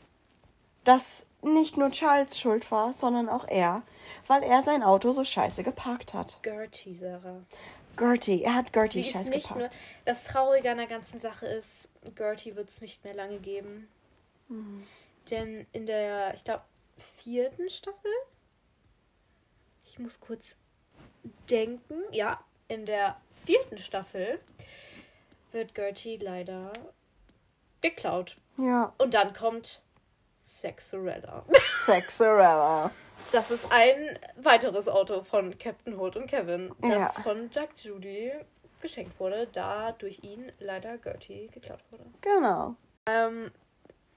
dass 0.84 1.26
nicht 1.42 1.76
nur 1.76 1.90
Charles 1.90 2.38
schuld 2.38 2.70
war, 2.70 2.92
sondern 2.92 3.28
auch 3.28 3.46
er, 3.48 3.82
weil 4.28 4.44
er 4.44 4.62
sein 4.62 4.84
Auto 4.84 5.10
so 5.10 5.24
scheiße 5.24 5.64
geparkt 5.64 6.14
hat. 6.14 6.38
Gertie, 6.42 6.94
Sarah. 6.94 7.40
Gertie, 7.96 8.42
er 8.42 8.54
hat 8.54 8.72
Gertie 8.72 9.02
Sie 9.02 9.08
ist 9.08 9.12
scheiße 9.12 9.30
nicht 9.30 9.54
nur. 9.54 9.68
Das 10.04 10.24
Traurige 10.24 10.70
an 10.70 10.78
der 10.78 10.86
ganzen 10.86 11.20
Sache 11.20 11.46
ist, 11.46 11.88
Gertie 12.14 12.56
wird 12.56 12.68
es 12.70 12.80
nicht 12.80 13.04
mehr 13.04 13.14
lange 13.14 13.38
geben. 13.38 13.88
Mhm. 14.48 14.86
Denn 15.30 15.66
in 15.72 15.86
der, 15.86 16.34
ich 16.34 16.44
glaube, 16.44 16.64
vierten 17.18 17.70
Staffel. 17.70 18.10
Ich 19.84 19.98
muss 19.98 20.20
kurz 20.20 20.56
denken. 21.50 21.94
Ja, 22.12 22.40
in 22.68 22.86
der 22.86 23.20
vierten 23.44 23.78
Staffel 23.78 24.40
wird 25.52 25.74
Gertie 25.74 26.16
leider 26.16 26.72
geklaut. 27.80 28.36
Ja, 28.56 28.92
Und 28.98 29.14
dann 29.14 29.32
kommt 29.34 29.82
Sexorella. 30.42 31.44
Sexorella. 31.84 32.90
Das 33.32 33.50
ist 33.50 33.70
ein 33.72 34.18
weiteres 34.36 34.88
Auto 34.88 35.22
von 35.22 35.58
Captain 35.58 35.96
Holt 35.98 36.16
und 36.16 36.26
Kevin, 36.28 36.72
das 36.80 37.16
Ja. 37.16 37.22
von 37.22 37.50
Jack 37.52 37.70
Judy 37.82 38.32
geschenkt 38.80 39.18
wurde, 39.18 39.48
da 39.52 39.92
durch 39.92 40.22
ihn 40.22 40.52
leider 40.60 40.98
Gertie 40.98 41.48
geklaut 41.52 41.80
wurde. 41.90 42.04
Genau. 42.20 42.76
Ähm, 43.06 43.50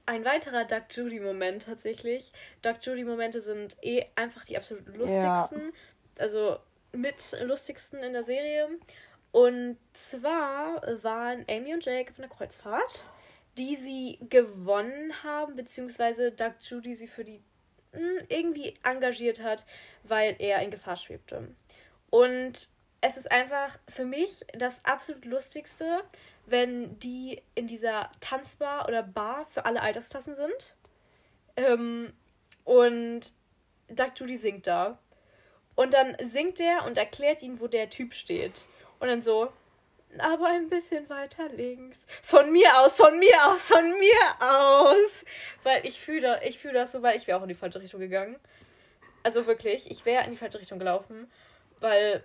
ein 0.05 0.23
weiterer 0.23 0.65
Duck 0.65 0.83
Judy-Moment 0.91 1.63
tatsächlich. 1.65 2.31
Duck 2.61 2.77
Judy-Momente 2.81 3.41
sind 3.41 3.77
eh 3.81 4.05
einfach 4.15 4.45
die 4.45 4.57
absolut 4.57 4.87
lustigsten. 4.95 5.73
Also 6.19 6.57
mit 6.91 7.35
lustigsten 7.41 7.99
in 8.03 8.13
der 8.13 8.23
Serie. 8.23 8.69
Und 9.31 9.77
zwar 9.93 10.81
waren 11.03 11.45
Amy 11.49 11.73
und 11.73 11.85
Jake 11.85 12.11
auf 12.11 12.19
einer 12.19 12.29
Kreuzfahrt, 12.29 13.03
die 13.57 13.75
sie 13.75 14.17
gewonnen 14.29 15.11
haben, 15.23 15.55
beziehungsweise 15.55 16.31
Duck 16.31 16.53
Judy 16.61 16.95
sie 16.95 17.07
für 17.07 17.23
die 17.25 17.41
irgendwie 18.29 18.75
engagiert 18.83 19.41
hat, 19.41 19.65
weil 20.03 20.35
er 20.39 20.61
in 20.61 20.71
Gefahr 20.71 20.97
schwebte. 20.97 21.47
Und 22.09 22.69
es 23.01 23.17
ist 23.17 23.31
einfach 23.31 23.77
für 23.89 24.05
mich 24.05 24.45
das 24.53 24.83
absolut 24.83 25.25
lustigste, 25.25 26.03
wenn 26.45 26.97
die 26.99 27.41
in 27.55 27.67
dieser 27.67 28.09
Tanzbar 28.19 28.87
oder 28.87 29.03
Bar 29.03 29.45
für 29.49 29.65
alle 29.65 29.81
Altersklassen 29.81 30.35
sind. 30.35 30.75
Ähm, 31.55 32.13
und 32.63 33.31
Doug 33.89 34.11
Judy 34.15 34.37
singt 34.37 34.67
da. 34.67 34.97
Und 35.75 35.93
dann 35.93 36.15
singt 36.23 36.59
er 36.59 36.85
und 36.85 36.97
erklärt 36.97 37.43
ihm, 37.43 37.59
wo 37.59 37.67
der 37.67 37.89
Typ 37.89 38.13
steht. 38.13 38.65
Und 38.99 39.09
dann 39.09 39.21
so, 39.21 39.51
aber 40.19 40.47
ein 40.47 40.69
bisschen 40.69 41.09
weiter 41.09 41.47
links. 41.49 42.05
Von 42.23 42.51
mir 42.51 42.79
aus, 42.79 42.97
von 42.97 43.17
mir 43.19 43.35
aus, 43.47 43.67
von 43.67 43.85
mir 43.99 44.21
aus. 44.39 45.25
Weil 45.63 45.85
ich 45.85 45.99
fühle 46.01 46.39
ich 46.43 46.57
fühl 46.59 46.73
das 46.73 46.91
so, 46.91 47.01
weil 47.01 47.17
ich 47.17 47.27
wäre 47.27 47.37
auch 47.37 47.43
in 47.43 47.49
die 47.49 47.55
falsche 47.55 47.81
Richtung 47.81 47.99
gegangen. 47.99 48.37
Also 49.23 49.45
wirklich, 49.45 49.89
ich 49.91 50.05
wäre 50.05 50.23
in 50.23 50.31
die 50.31 50.37
falsche 50.37 50.59
Richtung 50.59 50.79
gelaufen. 50.79 51.29
Weil 51.79 52.23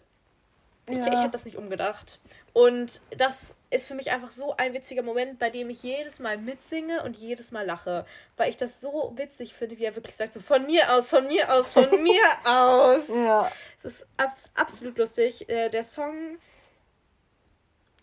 ich, 0.89 0.99
Ja. 0.99 1.13
ich 1.13 1.19
hätte 1.21 1.31
das 1.31 1.45
nicht 1.45 1.57
umgedacht. 1.57 2.19
Und 2.53 3.01
das 3.17 3.55
ist 3.71 3.87
für 3.87 3.95
mich 3.95 4.11
einfach 4.11 4.31
so 4.31 4.57
ein 4.57 4.75
witziger 4.75 5.03
Moment, 5.03 5.39
bei 5.39 5.49
dem 5.51 5.71
ich 5.71 5.83
jedes 5.83 6.19
Mal 6.19 6.37
mitsinge 6.39 7.03
und 7.03 7.17
jedes 7.17 7.51
Mal 7.51 7.65
lache. 7.67 8.05
Weil 8.37 8.51
ich 8.51 8.57
das 8.57 8.81
so 8.81 9.13
witzig 9.17 9.55
finde, 9.55 9.79
wie 9.79 9.85
er 9.85 9.95
wirklich 9.97 10.17
sagt, 10.17 10.33
so 10.33 10.41
von 10.41 10.67
mir 10.67 10.93
aus, 10.93 11.09
von 11.09 11.27
mir 11.29 11.53
aus, 11.53 11.73
von 11.73 11.89
mir 12.03 12.23
aus. 12.45 13.09
Ja. 13.09 13.51
Es 13.79 13.85
ist 13.85 14.07
abs 14.17 14.51
absolut 14.55 14.99
lustig. 14.99 15.49
Äh, 15.49 15.69
der 15.71 15.85
Song, 15.85 16.39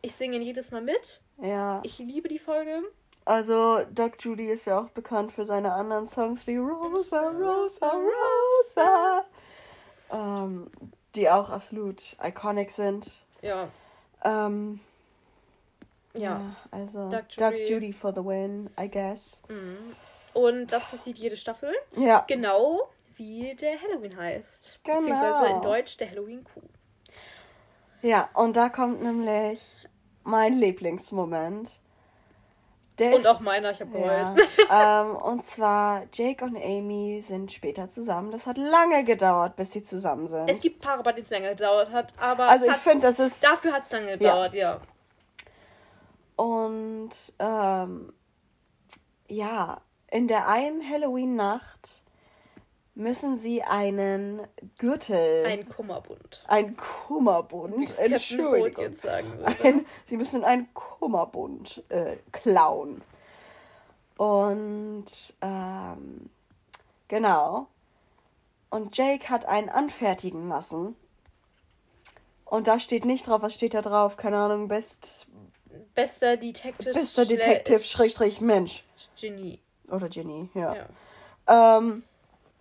ich 0.01 0.15
singe 0.15 0.37
ihn 0.37 0.41
jedes 0.41 0.71
Mal 0.71 0.81
mit. 0.81 1.21
Ja. 1.37 1.81
Ich 1.83 1.99
liebe 1.99 2.27
die 2.27 2.39
Folge. 2.39 2.81
Also, 3.25 3.81
Doug 3.91 4.13
Judy 4.19 4.49
ist 4.51 4.65
ja 4.65 4.79
auch 4.81 4.89
bekannt 4.89 5.31
für 5.31 5.45
seine 5.45 5.73
anderen 5.73 6.07
Songs 6.07 6.47
wie 6.47 6.57
Rosa, 6.57 7.29
Rosa, 7.29 7.91
Rosa. 7.91 9.25
Ähm, 10.11 10.71
die 11.15 11.29
auch 11.29 11.49
absolut 11.49 12.15
iconic 12.23 12.71
sind. 12.71 13.11
Ja, 13.41 13.69
Ähm, 14.23 14.79
ja. 16.13 16.55
also 16.71 17.09
Doug 17.09 17.23
Doug 17.37 17.51
Judy. 17.53 17.71
Judy. 17.71 17.93
for 17.93 18.11
the 18.13 18.23
win, 18.23 18.69
I 18.79 18.89
guess. 18.89 19.41
Mhm. 19.47 19.95
Und 20.33 20.67
das 20.71 20.83
passiert 20.85 21.17
jede 21.17 21.37
Staffel. 21.37 21.73
Ja. 21.95 22.23
Genau 22.27 22.89
wie 23.15 23.53
der 23.55 23.79
Halloween 23.81 24.15
heißt. 24.17 24.79
Genau. 24.83 24.97
Beziehungsweise 24.97 25.47
in 25.53 25.61
Deutsch 25.61 25.97
der 25.97 26.09
Halloween 26.09 26.43
Kuh. 26.43 26.61
Ja, 28.01 28.29
und 28.33 28.55
da 28.55 28.69
kommt 28.69 29.01
nämlich 29.03 29.59
mein 30.23 30.53
Lieblingsmoment. 30.53 31.79
Der 32.99 33.15
Und 33.15 33.25
auch 33.27 33.39
meiner, 33.39 33.71
ich 33.71 33.79
hab 33.79 33.93
ja, 33.93 34.33
geheult. 34.33 34.49
ähm, 34.71 35.15
Und 35.15 35.45
zwar, 35.45 36.03
Jake 36.13 36.43
und 36.43 36.57
Amy 36.57 37.21
sind 37.25 37.51
später 37.51 37.89
zusammen. 37.89 38.29
Das 38.31 38.45
hat 38.45 38.57
lange 38.57 39.05
gedauert, 39.05 39.55
bis 39.55 39.71
sie 39.71 39.83
zusammen 39.83 40.27
sind. 40.27 40.49
Es 40.49 40.59
gibt 40.59 40.81
Paare, 40.81 41.01
bei 41.01 41.13
denen 41.13 41.23
es 41.23 41.29
länger 41.29 41.49
gedauert 41.51 41.91
hat, 41.91 42.13
aber 42.17 42.49
also 42.49 42.65
ich 42.65 42.73
finde, 42.73 43.07
das 43.07 43.19
ist... 43.19 43.43
dafür 43.43 43.71
hat 43.71 43.85
es 43.85 43.91
lange 43.91 44.17
gedauert, 44.17 44.53
ja. 44.53 44.81
Und 46.35 47.11
ähm, 47.39 48.13
ja, 49.29 49.81
in 50.11 50.27
der 50.27 50.47
einen 50.47 50.87
Halloween-Nacht 50.87 51.98
müssen 52.99 53.39
sie 53.39 53.63
einen 53.63 54.41
Gürtel, 54.77 55.45
Ein 55.45 55.67
Kummerbund. 55.69 56.43
ein 56.47 56.75
Kummerbund, 56.77 57.97
Entschuldigung, 57.97 58.83
jetzt 58.83 59.01
sagen 59.01 59.37
würde. 59.39 59.63
ein, 59.63 59.85
sie 60.03 60.17
müssen 60.17 60.43
einen 60.43 60.71
Kummerbund 60.73 61.83
äh, 61.89 62.17
klauen. 62.31 63.01
Und 64.17 65.05
ähm, 65.41 66.29
genau. 67.07 67.67
Und 68.69 68.95
Jake 68.97 69.29
hat 69.29 69.45
einen 69.45 69.69
anfertigen 69.69 70.49
lassen. 70.49 70.95
Und 72.45 72.67
da 72.67 72.79
steht 72.79 73.05
nicht 73.05 73.27
drauf, 73.27 73.41
was 73.41 73.53
steht 73.53 73.73
da 73.73 73.81
drauf? 73.81 74.17
Keine 74.17 74.37
Ahnung, 74.39 74.67
Best, 74.67 75.25
Bester 75.95 76.35
Detective. 76.35 76.91
bester 76.93 77.25
Detective, 77.25 77.79
Schrägstrich 77.79 78.41
Mensch. 78.41 78.83
Genie. 79.19 79.59
Oder 79.89 80.09
Genie, 80.09 80.49
ja. 80.53 80.75
Ja. 81.47 81.77
Ähm, 81.77 82.03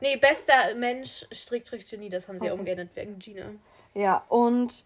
Nee, 0.01 0.17
bester 0.17 0.75
Mensch, 0.75 1.27
Strickstrich 1.33 1.87
Genie, 1.91 2.09
das 2.11 2.29
haben 2.29 2.39
sie 2.39 2.47
Okay. 2.51 2.59
umgeändert 2.59 2.91
wegen 2.95 3.19
Gina. 3.19 3.51
ja, 3.95 4.23
und 4.29 4.85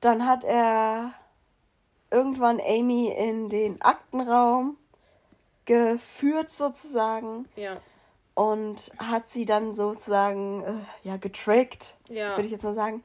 dann 0.00 0.26
hat 0.26 0.42
er 0.44 1.12
irgendwann 2.10 2.60
Amy 2.60 3.08
in 3.08 3.48
den 3.48 3.80
Aktenraum 3.82 4.76
geführt 5.64 6.50
sozusagen 6.50 7.46
Ja. 7.56 7.76
und 8.34 8.90
hat 8.98 9.28
sie 9.28 9.44
dann 9.44 9.74
sozusagen 9.74 10.64
äh, 10.64 11.08
ja 11.08 11.16
getrickt, 11.18 11.96
Ja. 12.08 12.30
würde 12.36 12.46
ich 12.46 12.50
jetzt 12.52 12.64
mal 12.64 12.74
sagen. 12.74 13.04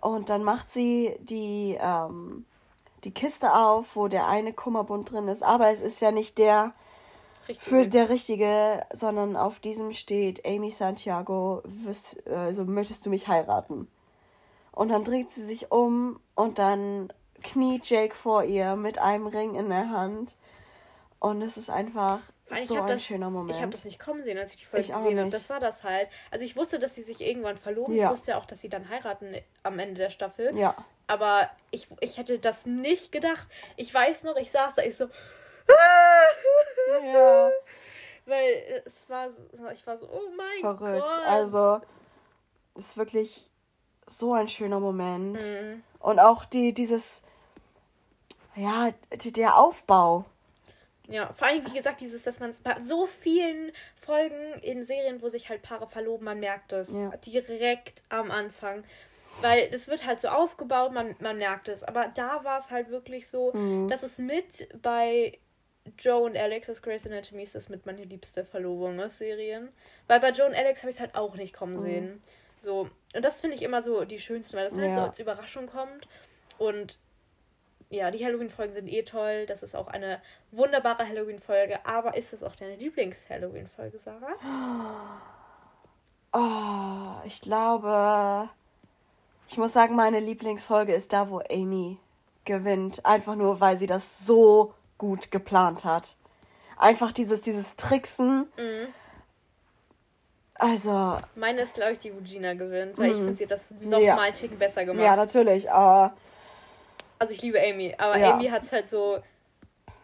Und 0.00 0.28
dann 0.28 0.42
macht 0.44 0.70
sie 0.72 1.16
die 1.20 1.78
ähm, 1.80 2.44
die 3.04 3.12
Kiste 3.12 3.54
auf, 3.54 3.94
wo 3.94 4.08
der 4.08 4.26
eine 4.26 4.52
Kummerbund 4.52 5.12
drin 5.12 5.28
ist, 5.28 5.42
aber 5.44 5.70
es 5.70 5.80
ist 5.80 6.00
ja 6.00 6.10
nicht 6.10 6.36
der 6.38 6.72
Richtig. 7.48 7.66
für 7.66 7.88
der 7.88 8.08
richtige, 8.10 8.84
sondern 8.92 9.36
auf 9.36 9.58
diesem 9.60 9.92
steht 9.92 10.46
Amy 10.46 10.70
Santiago, 10.70 11.62
wirst, 11.64 12.16
also 12.28 12.64
möchtest 12.64 13.06
du 13.06 13.10
mich 13.10 13.26
heiraten? 13.26 13.88
Und 14.72 14.90
dann 14.90 15.04
dreht 15.04 15.30
sie 15.30 15.42
sich 15.42 15.72
um 15.72 16.20
und 16.34 16.58
dann 16.58 17.12
kniet 17.42 17.88
Jake 17.88 18.14
vor 18.14 18.44
ihr 18.44 18.76
mit 18.76 18.98
einem 18.98 19.26
Ring 19.26 19.54
in 19.54 19.68
der 19.70 19.90
Hand. 19.90 20.32
Und 21.20 21.42
es 21.42 21.56
ist 21.56 21.70
einfach 21.70 22.20
so 22.48 22.56
ich 22.56 22.70
hab 22.70 22.86
ein 22.86 22.92
das, 22.92 23.04
schöner 23.04 23.30
Moment. 23.30 23.56
Ich 23.56 23.60
habe 23.60 23.72
das 23.72 23.84
nicht 23.84 23.98
kommen 23.98 24.22
sehen, 24.24 24.38
als 24.38 24.52
ich 24.52 24.60
die 24.60 24.64
Folge 24.64 24.86
Ich 24.86 24.92
gesehen 24.92 25.18
habe. 25.18 25.30
Das 25.30 25.50
war 25.50 25.60
das 25.60 25.84
halt. 25.84 26.08
Also 26.30 26.44
ich 26.44 26.56
wusste, 26.56 26.78
dass 26.78 26.94
sie 26.94 27.02
sich 27.02 27.20
irgendwann 27.20 27.58
verloben. 27.58 27.94
Ja. 27.94 28.06
Ich 28.06 28.12
wusste 28.12 28.32
ja 28.32 28.38
auch, 28.38 28.46
dass 28.46 28.60
sie 28.60 28.68
dann 28.68 28.88
heiraten 28.88 29.34
am 29.62 29.78
Ende 29.78 29.96
der 29.96 30.10
Staffel. 30.10 30.56
ja, 30.56 30.74
Aber 31.06 31.50
ich, 31.70 31.88
ich 32.00 32.16
hätte 32.16 32.38
das 32.38 32.64
nicht 32.64 33.12
gedacht. 33.12 33.48
Ich 33.76 33.92
weiß 33.92 34.24
noch, 34.24 34.36
ich 34.36 34.50
saß 34.50 34.74
da, 34.76 34.82
ich 34.82 34.96
so. 34.96 35.08
ja, 37.04 37.50
Weil 38.26 38.82
es 38.84 39.08
war 39.08 39.30
so, 39.30 39.42
ich 39.72 39.86
war 39.86 39.96
so, 39.98 40.08
oh 40.10 40.30
mein 40.36 40.60
verrückt. 40.60 41.02
Gott. 41.04 41.18
Also, 41.26 41.80
es 42.76 42.86
ist 42.88 42.96
wirklich 42.96 43.50
so 44.06 44.32
ein 44.34 44.48
schöner 44.48 44.80
Moment. 44.80 45.40
Mhm. 45.42 45.82
Und 46.00 46.18
auch 46.20 46.44
die, 46.44 46.72
dieses, 46.72 47.22
ja, 48.54 48.90
die- 49.12 49.32
der 49.32 49.56
Aufbau. 49.56 50.24
Ja, 51.08 51.32
vor 51.34 51.48
allem, 51.48 51.64
wie 51.66 51.72
gesagt, 51.76 52.00
dieses, 52.02 52.22
dass 52.22 52.38
man 52.38 52.54
bei 52.62 52.80
so 52.82 53.06
vielen 53.06 53.72
Folgen 54.02 54.54
in 54.60 54.84
Serien, 54.84 55.22
wo 55.22 55.28
sich 55.30 55.48
halt 55.48 55.62
Paare 55.62 55.86
verloben, 55.88 56.24
man 56.26 56.38
merkt 56.38 56.72
es 56.72 56.92
Ja. 56.92 57.10
direkt 57.24 58.02
am 58.10 58.30
Anfang. 58.30 58.84
Weil 59.40 59.68
es 59.72 59.88
wird 59.88 60.04
halt 60.04 60.20
so 60.20 60.28
aufgebaut, 60.28 60.92
man, 60.92 61.14
man 61.20 61.38
merkt 61.38 61.68
es. 61.68 61.82
Aber 61.84 62.08
da 62.08 62.44
war 62.44 62.58
es 62.58 62.70
halt 62.70 62.90
wirklich 62.90 63.28
so, 63.28 63.52
Mhm. 63.54 63.88
dass 63.88 64.02
es 64.02 64.18
mit 64.18 64.68
bei 64.82 65.38
Joe 65.98 66.24
und 66.24 66.36
Alex 66.36 66.68
aus 66.70 66.82
Grey's 66.82 67.06
Anatomy 67.06 67.42
ist 67.42 67.54
das 67.54 67.68
mit 67.68 67.86
meine 67.86 68.04
liebste 68.04 68.44
Verlobung 68.44 69.00
aus 69.00 69.18
Serien. 69.18 69.68
Weil 70.06 70.20
bei 70.20 70.30
Joe 70.30 70.46
und 70.46 70.54
Alex 70.54 70.82
habe 70.82 70.90
ich 70.90 70.96
es 70.96 71.00
halt 71.00 71.14
auch 71.14 71.34
nicht 71.36 71.54
kommen 71.54 71.76
Mhm. 71.76 71.80
sehen. 71.80 72.22
So, 72.60 72.90
und 73.14 73.24
das 73.24 73.40
finde 73.40 73.56
ich 73.56 73.62
immer 73.62 73.82
so 73.82 74.04
die 74.04 74.18
schönsten, 74.18 74.56
weil 74.56 74.64
das 74.64 74.78
halt 74.78 74.92
so 74.92 75.00
Ja. 75.00 75.06
als 75.06 75.18
Überraschung 75.18 75.66
kommt. 75.66 76.08
Und 76.58 76.98
ja, 77.90 78.10
die 78.10 78.24
Halloween-Folgen 78.24 78.74
sind 78.74 78.88
eh 78.88 79.02
toll. 79.02 79.46
Das 79.46 79.62
ist 79.62 79.74
auch 79.74 79.86
eine 79.88 80.20
wunderbare 80.50 81.06
Halloween-Folge. 81.08 81.86
Aber 81.86 82.16
ist 82.16 82.32
es 82.32 82.42
auch 82.42 82.54
deine 82.56 82.76
Lieblings-Halloween-Folge, 82.76 83.98
Sarah? 83.98 84.34
Oh, 86.32 87.26
ich 87.26 87.40
glaube, 87.40 88.50
ich 89.48 89.56
muss 89.56 89.72
sagen, 89.72 89.96
meine 89.96 90.20
Lieblingsfolge 90.20 90.92
ist 90.92 91.12
da, 91.12 91.30
wo 91.30 91.40
Amy 91.50 91.98
gewinnt. 92.44 93.04
Einfach 93.06 93.34
nur, 93.34 93.60
weil 93.60 93.78
sie 93.78 93.86
das 93.86 94.26
so 94.26 94.74
gut 94.98 95.30
geplant 95.30 95.84
hat. 95.84 96.16
Einfach 96.76 97.12
dieses, 97.12 97.40
dieses 97.40 97.76
Tricksen. 97.76 98.48
Mhm. 98.56 98.88
Also. 100.54 101.18
Meine 101.36 101.62
ist, 101.62 101.74
glaube 101.74 101.92
ich, 101.92 101.98
die, 102.00 102.14
wo 102.14 102.20
Gina 102.20 102.54
gewinnt, 102.54 102.98
weil 102.98 103.12
ich 103.12 103.18
mhm. 103.18 103.26
finde, 103.26 103.34
sie 103.34 103.44
hat 103.44 103.50
das 103.52 103.70
nochmal 103.80 104.02
ja. 104.02 104.18
einen 104.18 104.34
Ticken 104.34 104.58
besser 104.58 104.84
gemacht. 104.84 105.04
Ja, 105.04 105.16
natürlich, 105.16 105.70
aber. 105.70 106.16
Also, 107.18 107.32
ich 107.32 107.42
liebe 107.42 107.60
Amy, 107.60 107.94
aber 107.96 108.18
ja. 108.18 108.34
Amy 108.34 108.48
hat 108.48 108.64
es 108.64 108.72
halt 108.72 108.88
so 108.88 109.18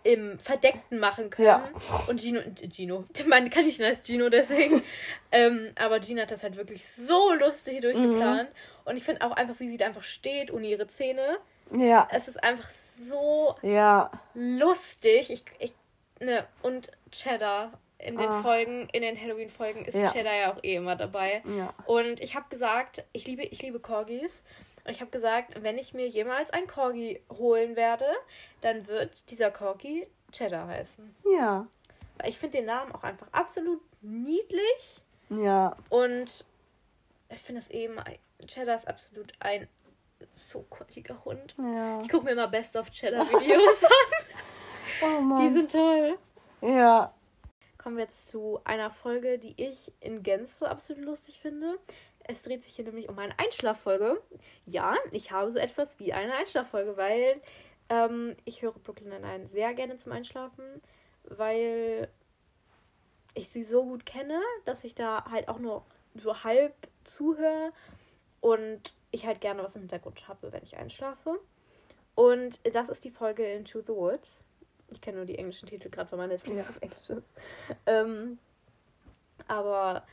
im 0.05 0.39
Verdeckten 0.39 0.99
machen 0.99 1.31
können. 1.31 1.49
Ja. 1.49 1.69
Und 2.09 2.21
Gino, 2.21 2.41
Gino, 2.71 3.05
man 3.27 3.51
kann 3.51 3.65
nicht 3.65 3.81
als 3.81 4.05
Gino 4.05 4.29
deswegen. 4.29 4.83
ähm, 5.33 5.73
aber 5.77 5.99
Gina 5.99 6.23
hat 6.23 6.31
das 6.31 6.45
halt 6.45 6.57
wirklich 6.57 6.89
so 6.89 7.33
lustig 7.33 7.81
durchgeplant. 7.81 8.51
Mhm. 8.51 8.55
Und 8.85 8.97
ich 8.97 9.03
finde 9.03 9.23
auch 9.23 9.33
einfach, 9.33 9.59
wie 9.61 9.69
sie 9.69 9.79
da 9.79 9.87
einfach 9.87 10.03
steht, 10.03 10.53
ohne 10.53 10.67
ihre 10.67 10.87
Zähne. 10.87 11.39
Ja. 11.71 12.09
Es 12.11 12.29
ist 12.29 12.43
einfach 12.43 12.69
so 12.71 13.55
ja. 13.63 14.11
lustig. 14.35 15.31
Ich, 15.31 15.45
ich, 15.59 15.75
ne, 16.21 16.47
und 16.63 16.91
Cheddar 17.11 17.73
in 17.99 18.19
den 18.19 18.29
ah. 18.29 18.43
Folgen, 18.43 18.89
in 18.93 19.03
den 19.03 19.21
Halloween-Folgen 19.21 19.85
ist 19.85 19.95
ja. 19.95 20.11
Cheddar 20.11 20.35
ja 20.35 20.53
auch 20.53 20.63
eh 20.63 20.77
immer 20.77 20.97
dabei. 20.97 21.43
Ja. 21.47 21.73
Und 21.87 22.21
ich 22.21 22.35
habe 22.35 22.47
gesagt, 22.51 23.05
ich 23.13 23.27
liebe, 23.27 23.43
ich 23.43 23.63
liebe 23.63 23.81
Corgis. 23.81 24.43
Und 24.85 24.91
ich 24.91 25.01
habe 25.01 25.11
gesagt, 25.11 25.63
wenn 25.63 25.79
ich 25.79 25.95
mir 25.95 26.07
jemals 26.07 26.51
ein 26.51 26.67
Corgi 26.67 27.23
holen 27.39 27.75
werde, 27.77 28.07
dann 28.61 28.87
wird 28.87 29.31
dieser 29.31 29.51
Corgi 29.51 30.07
Cheddar 30.33 30.69
heißen. 30.69 31.15
Ja. 31.39 31.67
Ich 32.25 32.39
finde 32.39 32.59
den 32.59 32.67
Namen 32.67 32.93
auch 32.93 33.03
einfach 33.03 33.29
absolut 33.33 33.81
niedlich. 34.03 35.01
Ja. 35.31 35.77
Und 35.89 36.45
ich 37.31 37.43
finde 37.43 37.61
es 37.61 37.71
eben, 37.71 37.97
Cheddar 38.47 38.75
ist 38.75 38.87
absolut 38.87 39.33
ein 39.41 39.67
so 40.35 40.63
kolliger 40.71 41.25
Hund. 41.25 41.55
Ja. 41.59 42.01
Ich 42.01 42.09
gucke 42.09 42.25
mir 42.25 42.33
immer 42.33 42.49
Best 42.49 42.77
of 42.77 42.91
Cheddar 42.91 43.29
Videos 43.29 43.85
an. 43.85 43.91
Oh 45.03 45.21
Mann. 45.21 45.47
Die 45.47 45.53
sind 45.53 45.71
toll. 45.71 46.19
Ja. 46.61 47.15
Kommen 47.79 47.97
wir 47.97 48.05
jetzt 48.05 48.29
zu 48.29 48.61
einer 48.65 48.91
Folge, 48.91 49.39
die 49.39 49.55
ich 49.57 49.93
in 50.01 50.23
Gänze 50.23 50.71
absolut 50.71 51.05
lustig 51.05 51.39
finde. 51.41 51.79
Es 52.27 52.43
dreht 52.43 52.65
sich 52.65 52.75
hier 52.75 52.87
nämlich 52.87 53.09
um 53.09 53.19
eine 53.19 53.39
Einschlaffolge. 53.39 54.23
Ja, 54.65 54.95
ich 55.11 55.31
habe 55.33 55.53
so 55.53 55.59
etwas 55.59 55.99
wie 56.01 56.15
eine 56.15 56.33
Einschlaffolge, 56.35 56.97
weil 56.97 57.43
ähm, 57.91 58.35
ich 58.47 58.63
höre 58.63 58.73
Brooklyn 58.73 59.11
Nine-Nine 59.11 59.47
sehr 59.49 59.75
gerne 59.75 59.99
zum 59.99 60.13
Einschlafen, 60.13 60.65
weil 61.25 62.09
ich 63.35 63.51
sie 63.51 63.63
so 63.63 63.85
gut 63.85 64.07
kenne, 64.07 64.41
dass 64.65 64.85
ich 64.85 64.95
da 64.95 65.25
halt 65.31 65.49
auch 65.49 65.59
nur 65.59 65.85
so 66.15 66.43
halb 66.45 66.75
zuhöre 67.05 67.73
und 68.45 68.93
ich 69.11 69.25
halt 69.25 69.41
gerne 69.41 69.63
was 69.63 69.75
im 69.75 69.83
Hintergrund 69.83 70.29
habe, 70.29 70.53
wenn 70.53 70.63
ich 70.63 70.77
einschlafe. 70.77 71.41
Und 72.15 72.61
das 72.75 72.91
ist 72.91 73.03
die 73.07 73.11
Folge 73.11 73.43
Into 73.43 73.81
the 73.81 73.95
Woods. 73.95 74.45
Ich 74.91 75.01
kenne 75.01 75.17
nur 75.17 75.25
die 75.25 75.39
englischen 75.39 75.67
Titel, 75.67 75.89
gerade 75.89 76.13
weil 76.13 76.19
mein 76.19 76.29
Netflix 76.29 76.65
ja. 76.65 76.69
auf 76.69 76.83
Englisch 76.83 77.09
ist. 77.09 77.33
Ähm, 77.87 78.39
aber 79.49 80.05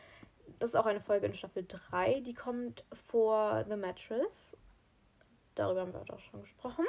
das 0.59 0.69
ist 0.69 0.75
auch 0.77 0.85
eine 0.85 1.01
Folge 1.01 1.25
in 1.25 1.33
Staffel 1.33 1.65
3, 1.67 2.21
die 2.21 2.33
kommt 2.33 2.85
vor 3.11 3.65
The 3.67 3.75
Mattress. 3.75 4.55
Darüber 5.55 5.81
haben 5.81 5.93
wir 5.93 5.99
auch 5.99 6.19
schon 6.19 6.41
gesprochen. 6.41 6.85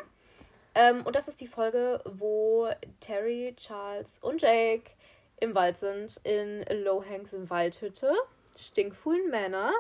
Ähm, 0.77 1.05
und 1.05 1.17
das 1.17 1.27
ist 1.27 1.41
die 1.41 1.49
Folge, 1.49 2.01
wo 2.05 2.69
Terry, 3.01 3.53
Charles 3.57 4.21
und 4.21 4.43
Jake 4.43 4.93
im 5.41 5.57
Wald 5.57 5.77
sind, 5.77 6.21
in 6.23 6.65
Lohangs 6.85 7.35
Waldhütte. 7.51 8.15
Stinkfuhlen 8.57 9.29
Männer. 9.29 9.73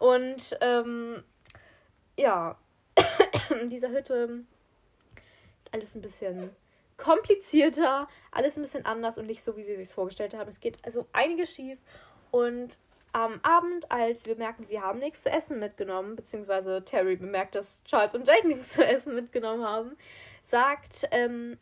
Und 0.00 0.58
ähm, 0.62 1.22
ja, 2.18 2.58
in 3.62 3.70
dieser 3.70 3.90
Hütte 3.90 4.44
ist 5.60 5.72
alles 5.72 5.94
ein 5.94 6.00
bisschen 6.00 6.50
komplizierter, 6.96 8.08
alles 8.32 8.56
ein 8.56 8.62
bisschen 8.62 8.86
anders 8.86 9.18
und 9.18 9.26
nicht 9.26 9.42
so, 9.42 9.56
wie 9.56 9.62
sie 9.62 9.76
sich 9.76 9.88
vorgestellt 9.88 10.34
haben. 10.34 10.48
Es 10.48 10.60
geht 10.60 10.78
also 10.84 11.06
einiges 11.12 11.52
schief 11.52 11.78
und 12.30 12.78
am 13.12 13.40
Abend, 13.42 13.90
als 13.90 14.26
wir 14.26 14.36
merken, 14.36 14.64
sie 14.64 14.80
haben 14.80 15.00
nichts 15.00 15.22
zu 15.22 15.30
essen 15.30 15.58
mitgenommen, 15.58 16.16
beziehungsweise 16.16 16.84
Terry 16.84 17.16
bemerkt, 17.16 17.54
dass 17.54 17.82
Charles 17.84 18.14
und 18.14 18.26
Jake 18.26 18.46
nichts 18.48 18.72
zu 18.72 18.86
essen 18.86 19.14
mitgenommen 19.14 19.66
haben, 19.66 19.96
sagt 20.42 21.08
ähm, 21.10 21.58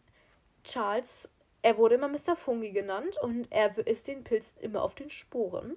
Charles, 0.62 1.33
er 1.62 1.77
wurde 1.77 1.97
immer 1.97 2.09
Mr. 2.09 2.37
Fungi 2.37 2.71
genannt 2.71 3.19
und 3.21 3.51
er 3.51 3.77
ist 3.87 4.07
den 4.07 4.23
Pilzen 4.23 4.61
immer 4.61 4.83
auf 4.83 4.95
den 4.95 5.11
Sporen. 5.11 5.77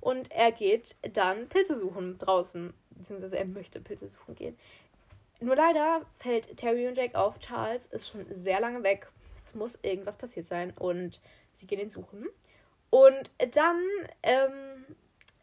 Und 0.00 0.30
er 0.32 0.52
geht 0.52 0.96
dann 1.12 1.48
Pilze 1.48 1.76
suchen 1.76 2.16
draußen, 2.18 2.72
beziehungsweise 2.90 3.38
er 3.38 3.44
möchte 3.44 3.80
Pilze 3.80 4.08
suchen 4.08 4.34
gehen. 4.34 4.58
Nur 5.40 5.56
leider 5.56 6.02
fällt 6.18 6.56
Terry 6.56 6.86
und 6.86 6.96
Jake 6.96 7.18
auf, 7.18 7.38
Charles 7.38 7.86
ist 7.86 8.08
schon 8.08 8.26
sehr 8.30 8.60
lange 8.60 8.82
weg. 8.82 9.10
Es 9.44 9.54
muss 9.54 9.78
irgendwas 9.82 10.16
passiert 10.16 10.46
sein 10.46 10.72
und 10.78 11.20
sie 11.52 11.66
gehen 11.66 11.80
ihn 11.80 11.90
suchen. 11.90 12.28
Und 12.90 13.30
dann 13.52 13.80
ähm, 14.22 14.84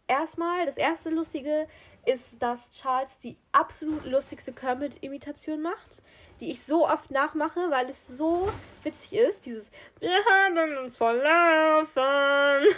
erstmal, 0.08 0.66
das 0.66 0.78
erste 0.78 1.10
Lustige 1.10 1.68
ist, 2.06 2.42
dass 2.42 2.70
Charles 2.72 3.20
die 3.20 3.38
absolut 3.52 4.06
lustigste 4.06 4.54
Kermit-Imitation 4.54 5.62
macht, 5.62 6.02
die 6.40 6.52
ich 6.52 6.64
so 6.64 6.88
oft 6.88 7.12
nachmache, 7.12 7.60
weil 7.70 7.90
es 7.90 8.08
so 8.08 8.50
witzig 8.84 9.20
ist. 9.20 9.46
Dieses 9.46 9.72
Wir 10.00 10.12
haben 10.26 10.78
uns 10.78 10.98
verlaufen. 10.98 12.76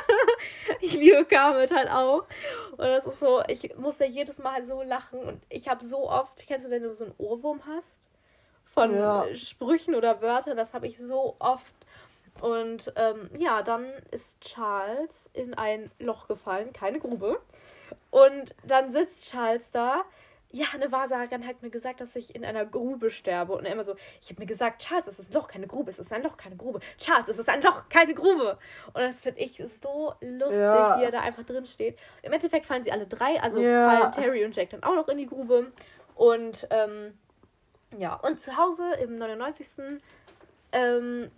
ich 0.80 0.94
liebe 0.94 1.24
Kermit 1.24 1.74
halt 1.74 1.90
auch. 1.90 2.24
Und 2.72 2.78
das 2.78 3.06
ist 3.06 3.20
so, 3.20 3.42
ich 3.48 3.76
muss 3.76 3.98
da 3.98 4.04
jedes 4.04 4.38
Mal 4.38 4.64
so 4.64 4.82
lachen. 4.82 5.20
Und 5.20 5.42
ich 5.48 5.68
habe 5.68 5.84
so 5.84 6.10
oft, 6.10 6.36
kennst 6.46 6.66
du, 6.66 6.70
wenn 6.70 6.82
du 6.82 6.94
so 6.94 7.04
einen 7.04 7.14
Ohrwurm 7.18 7.62
hast? 7.66 8.00
Von 8.64 8.94
ja. 8.94 9.26
Sprüchen 9.34 9.94
oder 9.94 10.20
Wörtern, 10.20 10.56
das 10.56 10.74
habe 10.74 10.86
ich 10.86 10.98
so 10.98 11.36
oft 11.38 11.72
und 12.40 12.92
ähm, 12.96 13.30
ja, 13.38 13.62
dann 13.62 13.86
ist 14.10 14.40
Charles 14.40 15.30
in 15.32 15.54
ein 15.54 15.90
Loch 15.98 16.28
gefallen, 16.28 16.72
keine 16.72 17.00
Grube. 17.00 17.40
Und 18.10 18.54
dann 18.64 18.92
sitzt 18.92 19.24
Charles 19.24 19.70
da. 19.70 20.04
Ja, 20.52 20.66
eine 20.72 20.90
Wahrsagerin 20.92 21.46
hat 21.46 21.62
mir 21.62 21.70
gesagt, 21.70 22.00
dass 22.00 22.14
ich 22.16 22.34
in 22.34 22.44
einer 22.44 22.64
Grube 22.64 23.10
sterbe. 23.10 23.54
Und 23.54 23.66
er 23.66 23.72
immer 23.72 23.84
so, 23.84 23.96
ich 24.20 24.30
habe 24.30 24.40
mir 24.40 24.46
gesagt, 24.46 24.82
Charles, 24.82 25.08
es 25.08 25.18
ist 25.18 25.30
ein 25.30 25.34
Loch, 25.34 25.48
keine 25.48 25.66
Grube, 25.66 25.90
es 25.90 25.98
ist 25.98 26.12
ein 26.12 26.22
Loch, 26.22 26.36
keine 26.36 26.56
Grube. 26.56 26.80
Charles, 26.98 27.28
es 27.28 27.38
ist 27.38 27.48
ein 27.48 27.62
Loch, 27.62 27.88
keine 27.88 28.14
Grube. 28.14 28.58
Und 28.88 29.00
das 29.02 29.22
finde 29.22 29.40
ich 29.40 29.56
so 29.56 30.14
lustig, 30.20 30.58
ja. 30.58 30.98
wie 30.98 31.04
er 31.04 31.10
da 31.10 31.20
einfach 31.20 31.44
drin 31.44 31.66
steht. 31.66 31.98
Im 32.22 32.32
Endeffekt 32.32 32.66
fallen 32.66 32.84
sie 32.84 32.92
alle 32.92 33.06
drei, 33.06 33.40
also 33.42 33.58
ja. 33.58 33.90
fallen 33.90 34.12
Terry 34.12 34.44
und 34.44 34.54
Jack 34.54 34.70
dann 34.70 34.82
auch 34.82 34.94
noch 34.94 35.08
in 35.08 35.18
die 35.18 35.26
Grube. 35.26 35.72
Und 36.14 36.66
ähm, 36.70 37.18
ja, 37.98 38.14
und 38.14 38.40
zu 38.40 38.56
Hause 38.56 38.84
im 39.02 39.18
99. 39.18 40.00
Ähm, 40.72 41.30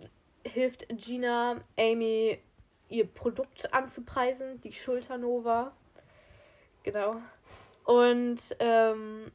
hilft 0.45 0.87
Gina 0.89 1.57
Amy 1.77 2.39
ihr 2.89 3.05
Produkt 3.05 3.73
anzupreisen, 3.73 4.59
die 4.61 4.73
Schulternova. 4.73 5.71
Genau. 6.83 7.21
Und 7.85 8.39
ähm, 8.59 9.31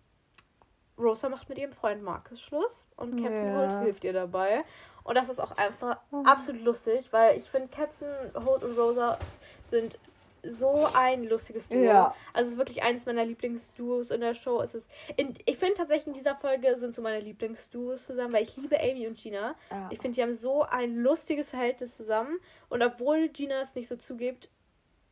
Rosa 0.99 1.29
macht 1.29 1.49
mit 1.49 1.59
ihrem 1.59 1.73
Freund 1.73 2.03
Marcus 2.03 2.41
Schluss 2.41 2.87
und 2.97 3.17
Captain 3.17 3.47
ja. 3.47 3.59
Holt 3.59 3.85
hilft 3.85 4.05
ihr 4.05 4.13
dabei. 4.13 4.65
Und 5.03 5.17
das 5.17 5.29
ist 5.29 5.41
auch 5.41 5.53
einfach 5.57 5.99
oh. 6.13 6.23
absolut 6.25 6.63
lustig, 6.63 7.13
weil 7.13 7.37
ich 7.37 7.45
finde, 7.45 7.69
Captain 7.69 8.09
Holt 8.45 8.63
und 8.63 8.79
Rosa 8.79 9.19
sind 9.67 9.99
so 10.47 10.89
ein 10.95 11.25
lustiges 11.25 11.69
Duo. 11.69 11.83
Ja. 11.83 12.15
Also 12.33 12.49
es 12.49 12.53
ist 12.53 12.59
wirklich 12.59 12.83
eines 12.83 13.07
meiner 13.07 13.25
Lieblingsduos 13.25 14.11
in 14.11 14.21
der 14.21 14.35
Show. 14.35 14.61
Es 14.61 14.75
ist 14.75 14.91
in, 15.17 15.35
ich 15.47 15.57
finde 15.57 15.75
tatsächlich 15.75 16.09
in 16.09 16.13
dieser 16.15 16.37
Folge 16.37 16.77
sind 16.77 16.95
so 16.95 17.03
meine 17.03 17.21
Lieblingsduos 17.21 18.07
zusammen, 18.07 18.35
weil 18.35 18.43
ich 18.43 18.57
liebe 18.57 18.79
Amy 18.81 19.07
und 19.07 19.17
Gina. 19.17 19.55
Ja. 19.71 19.89
Ich 19.91 19.99
finde, 20.01 20.17
die 20.17 20.23
haben 20.23 20.35
so 20.35 20.63
ein 20.63 20.97
lustiges 20.97 21.51
Verhältnis 21.51 21.97
zusammen. 21.97 22.39
Und 22.69 22.83
obwohl 22.83 23.29
Gina 23.29 23.61
es 23.61 23.75
nicht 23.75 23.89
so 23.89 23.97
zugibt, 23.97 24.49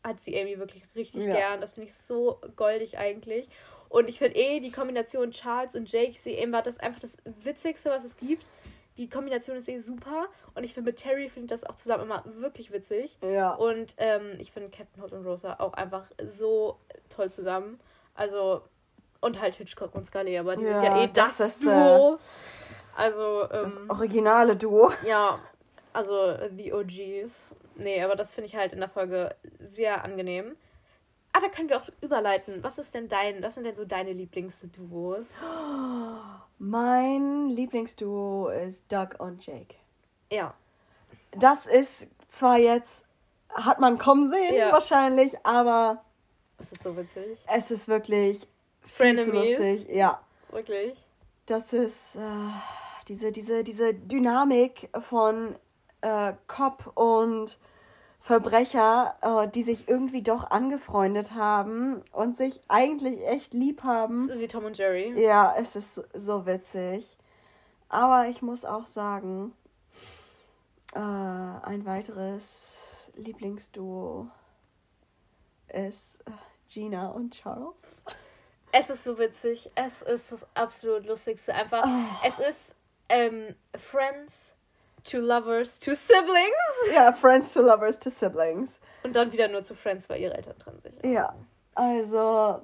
hat 0.05 0.21
sie 0.21 0.39
Amy 0.41 0.59
wirklich 0.59 0.83
richtig 0.95 1.25
ja. 1.25 1.35
gern. 1.35 1.61
Das 1.61 1.73
finde 1.73 1.89
ich 1.89 1.95
so 1.95 2.41
goldig 2.57 2.99
eigentlich. 2.99 3.49
Und 3.89 4.09
ich 4.09 4.19
finde 4.19 4.37
eh 4.37 4.61
die 4.61 4.71
Kombination 4.71 5.31
Charles 5.33 5.75
und 5.75 5.91
Jake, 5.91 6.19
sie 6.19 6.31
eben 6.31 6.53
war 6.53 6.63
das 6.63 6.79
einfach 6.79 7.01
das 7.01 7.19
Witzigste, 7.25 7.91
was 7.91 8.05
es 8.05 8.17
gibt 8.17 8.47
die 8.97 9.09
Kombination 9.09 9.57
ist 9.57 9.69
eh 9.69 9.79
super. 9.79 10.27
Und 10.55 10.65
ich 10.65 10.75
finde, 10.75 10.91
mit 10.91 10.99
Terry 10.99 11.29
finde 11.29 11.47
ich 11.55 11.61
das 11.61 11.69
auch 11.69 11.77
zusammen 11.77 12.05
immer 12.05 12.23
wirklich 12.37 12.73
witzig. 12.73 13.19
Ja. 13.23 13.53
Und 13.53 13.95
ähm, 13.99 14.33
ich 14.39 14.53
finde 14.53 14.71
Captain 14.71 15.03
Holt 15.03 15.13
und 15.13 15.25
Rosa 15.27 15.57
auch 15.59 15.73
einfach 15.75 16.05
so 16.25 16.79
toll 17.09 17.31
zusammen. 17.31 17.81
Also, 18.15 18.63
und 19.21 19.41
halt 19.41 19.55
Hitchcock 19.55 19.95
und 19.95 20.07
Scully, 20.07 20.37
aber 20.39 20.57
die 20.57 20.65
ja, 20.65 20.73
sind 20.73 20.85
ja 20.85 21.03
eh 21.03 21.09
das, 21.09 21.39
das 21.39 21.57
ist, 21.57 21.65
Duo. 21.65 22.15
Äh, 22.15 23.01
also, 23.01 23.43
ähm, 23.51 23.63
das 23.65 23.79
originale 23.89 24.57
Duo. 24.57 24.93
Ja, 25.05 25.39
also 25.93 26.35
The 26.57 26.73
OGs. 26.73 27.55
Nee, 27.77 28.03
aber 28.03 28.17
das 28.17 28.35
finde 28.35 28.47
ich 28.49 28.57
halt 28.57 28.73
in 28.73 28.81
der 28.81 28.89
Folge 28.89 29.35
sehr 29.59 30.05
angenehm. 30.05 30.57
Ah, 31.33 31.41
da 31.41 31.49
können 31.49 31.69
wir 31.71 31.79
auch 31.81 31.89
überleiten. 32.03 32.63
Was 32.63 32.79
ist 32.79 32.93
denn 32.95 33.09
dein, 33.09 33.43
was 33.43 33.55
sind 33.55 33.65
denn 33.65 33.75
so 33.75 33.85
deine 33.87 34.13
Lieblingsduos? 34.13 35.37
Mein 36.59 37.49
Lieblingsduo 37.49 38.49
ist 38.49 38.91
Doug 38.93 39.19
und 39.19 39.45
Jake. 39.45 39.75
Ja. 40.31 40.55
Das 41.33 41.67
ist 41.67 42.09
zwar 42.29 42.59
jetzt, 42.59 43.07
hat 43.51 43.81
man 43.81 43.99
kommen 43.99 44.31
sehen 44.31 44.55
Ja. 44.55 44.73
wahrscheinlich, 44.73 45.35
aber 45.45 46.05
Es 46.59 46.73
ist 46.73 46.83
so 46.83 46.97
witzig. 46.97 47.39
es 47.49 47.71
ist 47.71 47.89
wirklich 47.89 48.47
viel 48.83 49.19
zu 49.19 49.31
Frenemies. 49.31 49.59
lustig. 49.59 49.97
Ja, 49.97 50.21
Wirklich. 50.51 51.03
das 51.47 51.73
ist 51.73 52.17
äh, 52.17 52.21
diese, 53.09 53.33
diese, 53.33 53.65
diese 53.65 53.95
Dynamik 53.95 54.91
von 55.01 55.57
äh, 56.03 56.35
Cop 56.47 56.93
und 56.95 57.59
Verbrecher, 58.21 59.17
äh, 59.21 59.49
die 59.49 59.65
sich 59.65 59.89
irgendwie 59.89 60.23
doch 60.23 60.51
angefreundet 60.51 61.35
haben 61.35 62.03
und 62.13 62.37
sich 62.37 62.61
eigentlich 62.69 63.27
echt 63.27 63.53
lieb 63.53 63.83
haben. 63.83 64.19
Ist 64.19 64.39
wie 64.39 64.47
Tom 64.47 64.65
und 64.65 64.79
Jerry. 64.79 65.21
Ja, 65.21 65.55
es 65.59 65.75
ist 65.75 66.01
so 66.15 66.47
witzig. 66.47 67.17
Aber 67.89 68.29
ich 68.29 68.41
muss 68.41 68.65
auch 68.65 68.87
sagen, 68.87 69.53
äh, 70.95 70.99
ein 70.99 71.85
weiteres 71.85 73.11
Lieblingsduo 73.17 74.29
ist 75.69 76.21
äh, 76.27 76.31
Gina 76.69 77.09
und 77.09 77.35
Charles. 77.35 78.05
Es 78.71 78.89
ist 78.89 79.05
so 79.05 79.19
witzig. 79.19 79.71
Es 79.75 80.01
ist 80.01 80.33
das 80.33 80.47
absolut 80.55 81.07
lustigste. 81.07 81.55
Einfach, 81.55 81.87
es 82.25 82.39
ist 82.39 82.75
ähm, 83.09 83.55
Friends 83.77 84.57
to 85.05 85.19
Lovers 85.19 85.79
to 85.81 85.95
Siblings. 85.95 86.53
Ja, 86.95 87.13
Friends 87.13 87.53
to 87.55 87.63
Lovers 87.63 87.99
to 88.01 88.11
Siblings. 88.11 88.81
Und 89.03 89.15
dann 89.17 89.33
wieder 89.33 89.49
nur 89.49 89.63
zu 89.63 89.75
Friends, 89.75 90.09
weil 90.09 90.21
ihre 90.21 90.35
Eltern 90.35 90.59
dran 90.59 90.79
sind. 90.83 91.05
Ja, 91.05 91.35
also. 91.75 92.61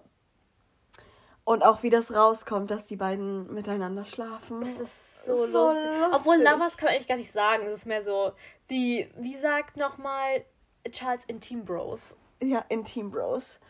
Und 1.44 1.62
auch 1.62 1.82
wie 1.82 1.88
das 1.90 2.14
rauskommt, 2.14 2.70
dass 2.70 2.84
die 2.84 2.96
beiden 2.96 3.52
miteinander 3.54 4.04
schlafen. 4.04 4.60
Es 4.60 4.80
ist 4.80 5.24
so, 5.24 5.46
So 5.46 5.68
lustig. 5.68 5.84
lustig. 6.00 6.14
Obwohl 6.14 6.36
Lovers 6.42 6.76
kann 6.76 6.86
man 6.88 6.94
eigentlich 6.94 7.08
gar 7.08 7.16
nicht 7.16 7.32
sagen. 7.32 7.64
Es 7.66 7.72
ist 7.78 7.86
mehr 7.86 8.02
so, 8.02 8.32
die, 8.68 9.08
wie 9.16 9.36
sagt 9.36 9.76
nochmal 9.78 10.44
Charles 10.90 11.24
Intim 11.24 11.64
Bros. 11.64 12.18
Ja, 12.42 12.64
in 12.68 12.84
Team 12.84 13.10
Bros. 13.10 13.60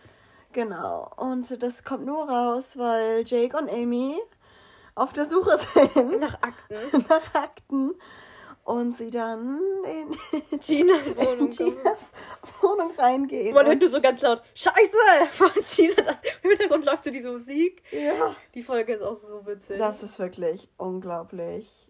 Genau. 0.52 1.10
Und 1.16 1.62
das 1.62 1.84
kommt 1.84 2.04
nur 2.04 2.28
raus, 2.28 2.76
weil 2.76 3.22
Jake 3.24 3.56
und 3.56 3.70
Amy 3.70 4.18
auf 4.96 5.12
der 5.12 5.24
Suche 5.26 5.56
sind 5.94 6.18
Nach 6.20 6.42
Akten. 6.42 7.04
nach 7.08 7.34
Akten 7.34 7.94
und 8.68 8.94
sie 8.98 9.08
dann 9.08 9.58
in 9.86 10.58
Ginas 10.60 11.14
in 11.14 11.16
Wohnung 11.26 11.56
kommen. 11.56 11.76
Ginas 11.76 12.12
Wohnung 12.60 12.90
reingehen. 12.98 13.54
Man 13.54 13.64
hört 13.64 13.76
und- 13.76 13.80
nur 13.80 13.88
so 13.90 14.00
ganz 14.02 14.20
laut, 14.20 14.42
Scheiße! 14.54 14.96
Von 15.30 15.50
Gina. 15.54 15.94
Das, 16.02 16.20
Im 16.42 16.50
Hintergrund 16.50 16.84
läuft 16.84 17.04
so 17.04 17.10
diese 17.10 17.30
Musik. 17.32 17.82
Ja. 17.90 18.36
Die 18.54 18.62
Folge 18.62 18.94
ist 18.94 19.02
auch 19.02 19.14
so 19.14 19.46
witzig. 19.46 19.78
Das 19.78 20.02
ist 20.02 20.18
wirklich 20.18 20.68
unglaublich 20.76 21.88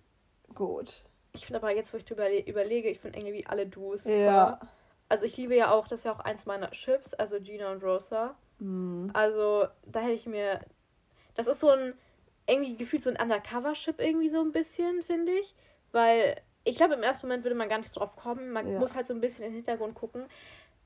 gut. 0.55 1.03
Ich 1.33 1.47
finde 1.47 1.59
aber 1.61 1.75
jetzt, 1.75 1.93
wo 1.93 1.97
ich 1.97 2.05
drüber 2.05 2.29
überlege, 2.47 2.88
ich 2.88 3.01
finde 3.01 3.19
irgendwie 3.19 3.45
alle 3.47 3.67
Duos 3.67 4.05
super. 4.05 4.14
Ja. 4.17 4.61
Also 5.09 5.27
ich 5.27 5.37
liebe 5.37 5.57
ja 5.57 5.73
auch, 5.73 5.88
das 5.88 6.01
ist 6.01 6.05
ja 6.05 6.12
auch 6.12 6.21
eins 6.21 6.47
meiner 6.47 6.71
Chips, 6.71 7.12
also 7.14 7.41
Gina 7.41 7.73
und 7.73 7.83
Rosa. 7.83 8.37
Hm. 8.61 9.11
Also 9.14 9.67
da 9.85 9.99
hätte 10.01 10.12
ich 10.12 10.27
mir. 10.27 10.61
Das 11.35 11.49
ist 11.49 11.59
so 11.59 11.71
ein. 11.71 11.95
Irgendwie 12.47 12.77
gefühlt 12.77 13.03
so 13.03 13.11
ein 13.11 13.17
Undercover-Chip 13.21 14.01
irgendwie 14.01 14.29
so 14.29 14.41
ein 14.41 14.53
bisschen, 14.53 15.03
finde 15.03 15.33
ich. 15.33 15.55
Weil 15.93 16.37
ich 16.68 16.76
glaube, 16.76 16.94
im 16.94 17.02
ersten 17.02 17.26
Moment 17.26 17.44
würde 17.44 17.54
man 17.57 17.68
gar 17.68 17.78
nicht 17.78 17.94
drauf 17.96 18.16
kommen. 18.16 18.50
Man 18.50 18.70
Ja. 18.72 18.78
muss 18.78 18.94
halt 18.94 19.07
so 19.07 19.14
ein 19.14 19.20
bisschen 19.20 19.44
in 19.44 19.50
den 19.50 19.57
Hintergrund 19.57 19.94
gucken. 19.94 20.26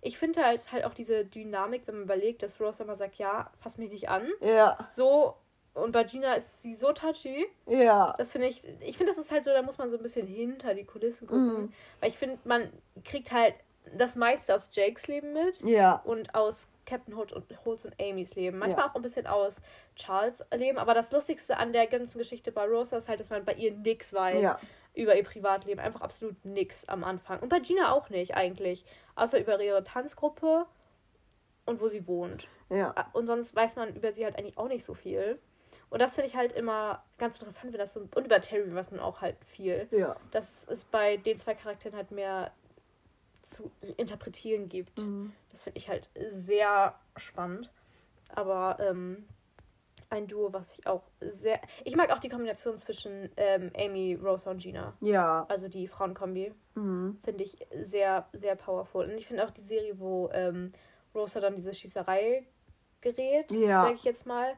Ich 0.00 0.18
finde 0.18 0.44
halt, 0.44 0.72
halt 0.72 0.84
auch 0.84 0.94
diese 0.94 1.24
Dynamik, 1.24 1.82
wenn 1.86 1.94
man 1.96 2.04
überlegt, 2.04 2.42
dass 2.42 2.60
Rosa 2.60 2.84
mal 2.84 2.96
sagt, 2.96 3.16
ja, 3.16 3.50
fass 3.60 3.78
mich 3.78 3.90
nicht 3.90 4.08
an. 4.08 4.28
Ja. 4.40 4.88
So. 4.90 5.36
Und 5.74 5.92
bei 5.92 6.04
Gina 6.04 6.34
ist 6.34 6.62
sie 6.62 6.74
so 6.74 6.92
touchy. 6.92 7.46
Ja. 7.66 8.14
Das 8.18 8.32
finde 8.32 8.48
ich, 8.48 8.62
ich 8.80 8.96
finde, 8.98 9.12
das 9.12 9.18
ist 9.18 9.32
halt 9.32 9.42
so, 9.44 9.52
da 9.52 9.62
muss 9.62 9.78
man 9.78 9.88
so 9.90 9.96
ein 9.96 10.02
bisschen 10.02 10.26
hinter 10.26 10.74
die 10.74 10.84
Kulissen 10.84 11.26
gucken. 11.26 11.62
Mhm. 11.62 11.72
Weil 12.00 12.08
ich 12.10 12.18
finde, 12.18 12.38
man 12.44 12.70
kriegt 13.04 13.32
halt 13.32 13.54
das 13.96 14.14
meiste 14.16 14.54
aus 14.54 14.68
Jakes 14.72 15.06
Leben 15.08 15.32
mit 15.32 15.60
Ja. 15.62 16.02
und 16.04 16.34
aus 16.34 16.68
Captain 16.84 17.16
Holt 17.16 17.32
und, 17.32 17.44
Holtz 17.64 17.84
und 17.84 17.94
Amys 18.00 18.34
Leben. 18.34 18.58
Manchmal 18.58 18.84
Ja. 18.86 18.90
auch 18.90 18.94
ein 18.96 19.02
bisschen 19.02 19.26
aus 19.26 19.62
Charles 19.96 20.44
Leben. 20.54 20.78
Aber 20.78 20.94
das 20.94 21.10
Lustigste 21.10 21.56
an 21.56 21.72
der 21.72 21.86
ganzen 21.86 22.18
Geschichte 22.18 22.52
bei 22.52 22.64
Rosa 22.66 22.96
ist 22.98 23.08
halt, 23.08 23.20
dass 23.20 23.30
man 23.30 23.44
bei 23.44 23.54
ihr 23.54 23.72
nichts 23.72 24.12
weiß 24.12 24.42
Ja. 24.42 24.58
Über 24.94 25.16
ihr 25.16 25.24
Privatleben. 25.24 25.81
Einfach 25.81 26.00
absolut 26.00 26.44
nix 26.44 26.85
am 26.87 27.05
Anfang. 27.05 27.40
Und 27.40 27.48
bei 27.48 27.61
Gina 27.61 27.92
auch 27.92 28.11
nicht 28.11 28.35
eigentlich. 28.35 28.85
Außer 29.14 29.40
über 29.40 29.61
ihre 29.62 29.85
Tanzgruppe 29.85 30.66
und 31.64 31.81
wo 31.81 31.88
sie 31.88 32.07
wohnt. 32.07 32.48
Ja. 32.70 32.94
Und 33.12 33.26
sonst 33.26 33.55
weiß 33.55 33.76
man 33.76 33.94
über 33.94 34.12
sie 34.12 34.24
halt 34.24 34.37
eigentlich 34.37 34.59
auch 34.59 34.68
nicht 34.68 34.85
so 34.85 34.94
viel. 34.94 35.38
Und 35.90 36.00
das 36.00 36.14
finde 36.14 36.28
ich 36.28 36.37
halt 36.37 36.52
immer 36.52 37.05
ganz 37.18 37.38
interessant, 37.38 37.72
wenn 37.72 37.81
das 37.81 37.92
so. 37.92 38.00
Und 38.00 38.24
über 38.24 38.40
Terry 38.40 38.74
weiß 38.74 38.90
man 38.90 39.00
auch 39.00 39.20
halt 39.20 39.37
viel. 39.46 39.88
Ja. 39.90 40.16
Dass 40.31 40.66
es 40.68 40.85
bei 40.85 41.16
den 41.16 41.37
zwei 41.37 41.55
Charakteren 41.55 41.96
halt 41.96 42.11
mehr 42.11 42.50
zu 43.42 43.70
interpretieren 43.96 44.68
gibt. 44.68 45.00
Mhm. 45.00 45.33
Das 45.50 45.62
finde 45.62 45.78
ich 45.78 45.88
halt 45.88 46.09
sehr 46.28 46.94
spannend. 47.16 47.70
Aber 48.35 48.78
ähm, 48.81 49.26
ein 50.12 50.27
Duo, 50.29 50.53
was 50.53 50.79
ich 50.79 50.87
auch 50.87 51.03
sehr. 51.20 51.59
Ich 51.85 51.96
mag 51.96 52.12
auch 52.12 52.18
die 52.18 52.29
Kombination 52.29 52.77
zwischen 52.79 53.31
ähm, 53.37 53.70
Amy, 53.77 54.14
Rosa 54.14 54.51
und 54.51 54.62
Gina. 54.62 54.94
Ja. 55.01 55.46
Also 55.48 55.68
die 55.68 55.88
Frauenkombi. 55.88 56.53
Mhm. 56.75 57.18
Finde 57.25 57.42
ich 57.44 57.57
sehr, 57.81 58.29
sehr 58.33 58.55
powerful. 58.55 59.07
Und 59.07 59.12
ich 59.12 59.27
finde 59.27 59.44
auch 59.44 59.51
die 59.51 59.62
Serie, 59.62 59.98
wo 59.98 60.29
ähm, 60.33 60.72
Rosa 61.14 61.40
dann 61.40 61.57
diese 61.57 61.72
Schießerei 61.72 62.46
gerät, 63.01 63.51
Ja. 63.51 63.85
sag 63.85 63.94
ich 63.94 64.05
jetzt 64.05 64.27
mal. 64.27 64.55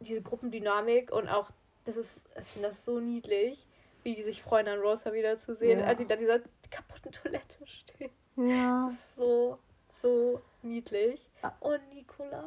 Diese 0.00 0.22
Gruppendynamik 0.22 1.10
und 1.10 1.28
auch, 1.28 1.50
das 1.84 1.96
ist, 1.96 2.28
ich 2.38 2.46
finde 2.46 2.68
das 2.68 2.84
so 2.84 3.00
niedlich, 3.00 3.66
wie 4.02 4.14
die 4.14 4.22
sich 4.22 4.42
freuen, 4.42 4.68
an 4.68 4.80
Rosa 4.80 5.12
wiederzusehen, 5.14 5.80
Ja. 5.80 5.86
als 5.86 5.98
sie 5.98 6.06
dann 6.06 6.18
dieser 6.18 6.40
kaputten 6.70 7.10
Toilette 7.10 7.66
steht. 7.66 8.12
Ja. 8.36 8.82
Das 8.84 8.92
ist 8.92 9.16
so, 9.16 9.58
so 9.90 10.40
niedlich. 10.62 11.30
Ah. 11.40 11.52
Und 11.60 11.80
Nicolas. 11.94 12.44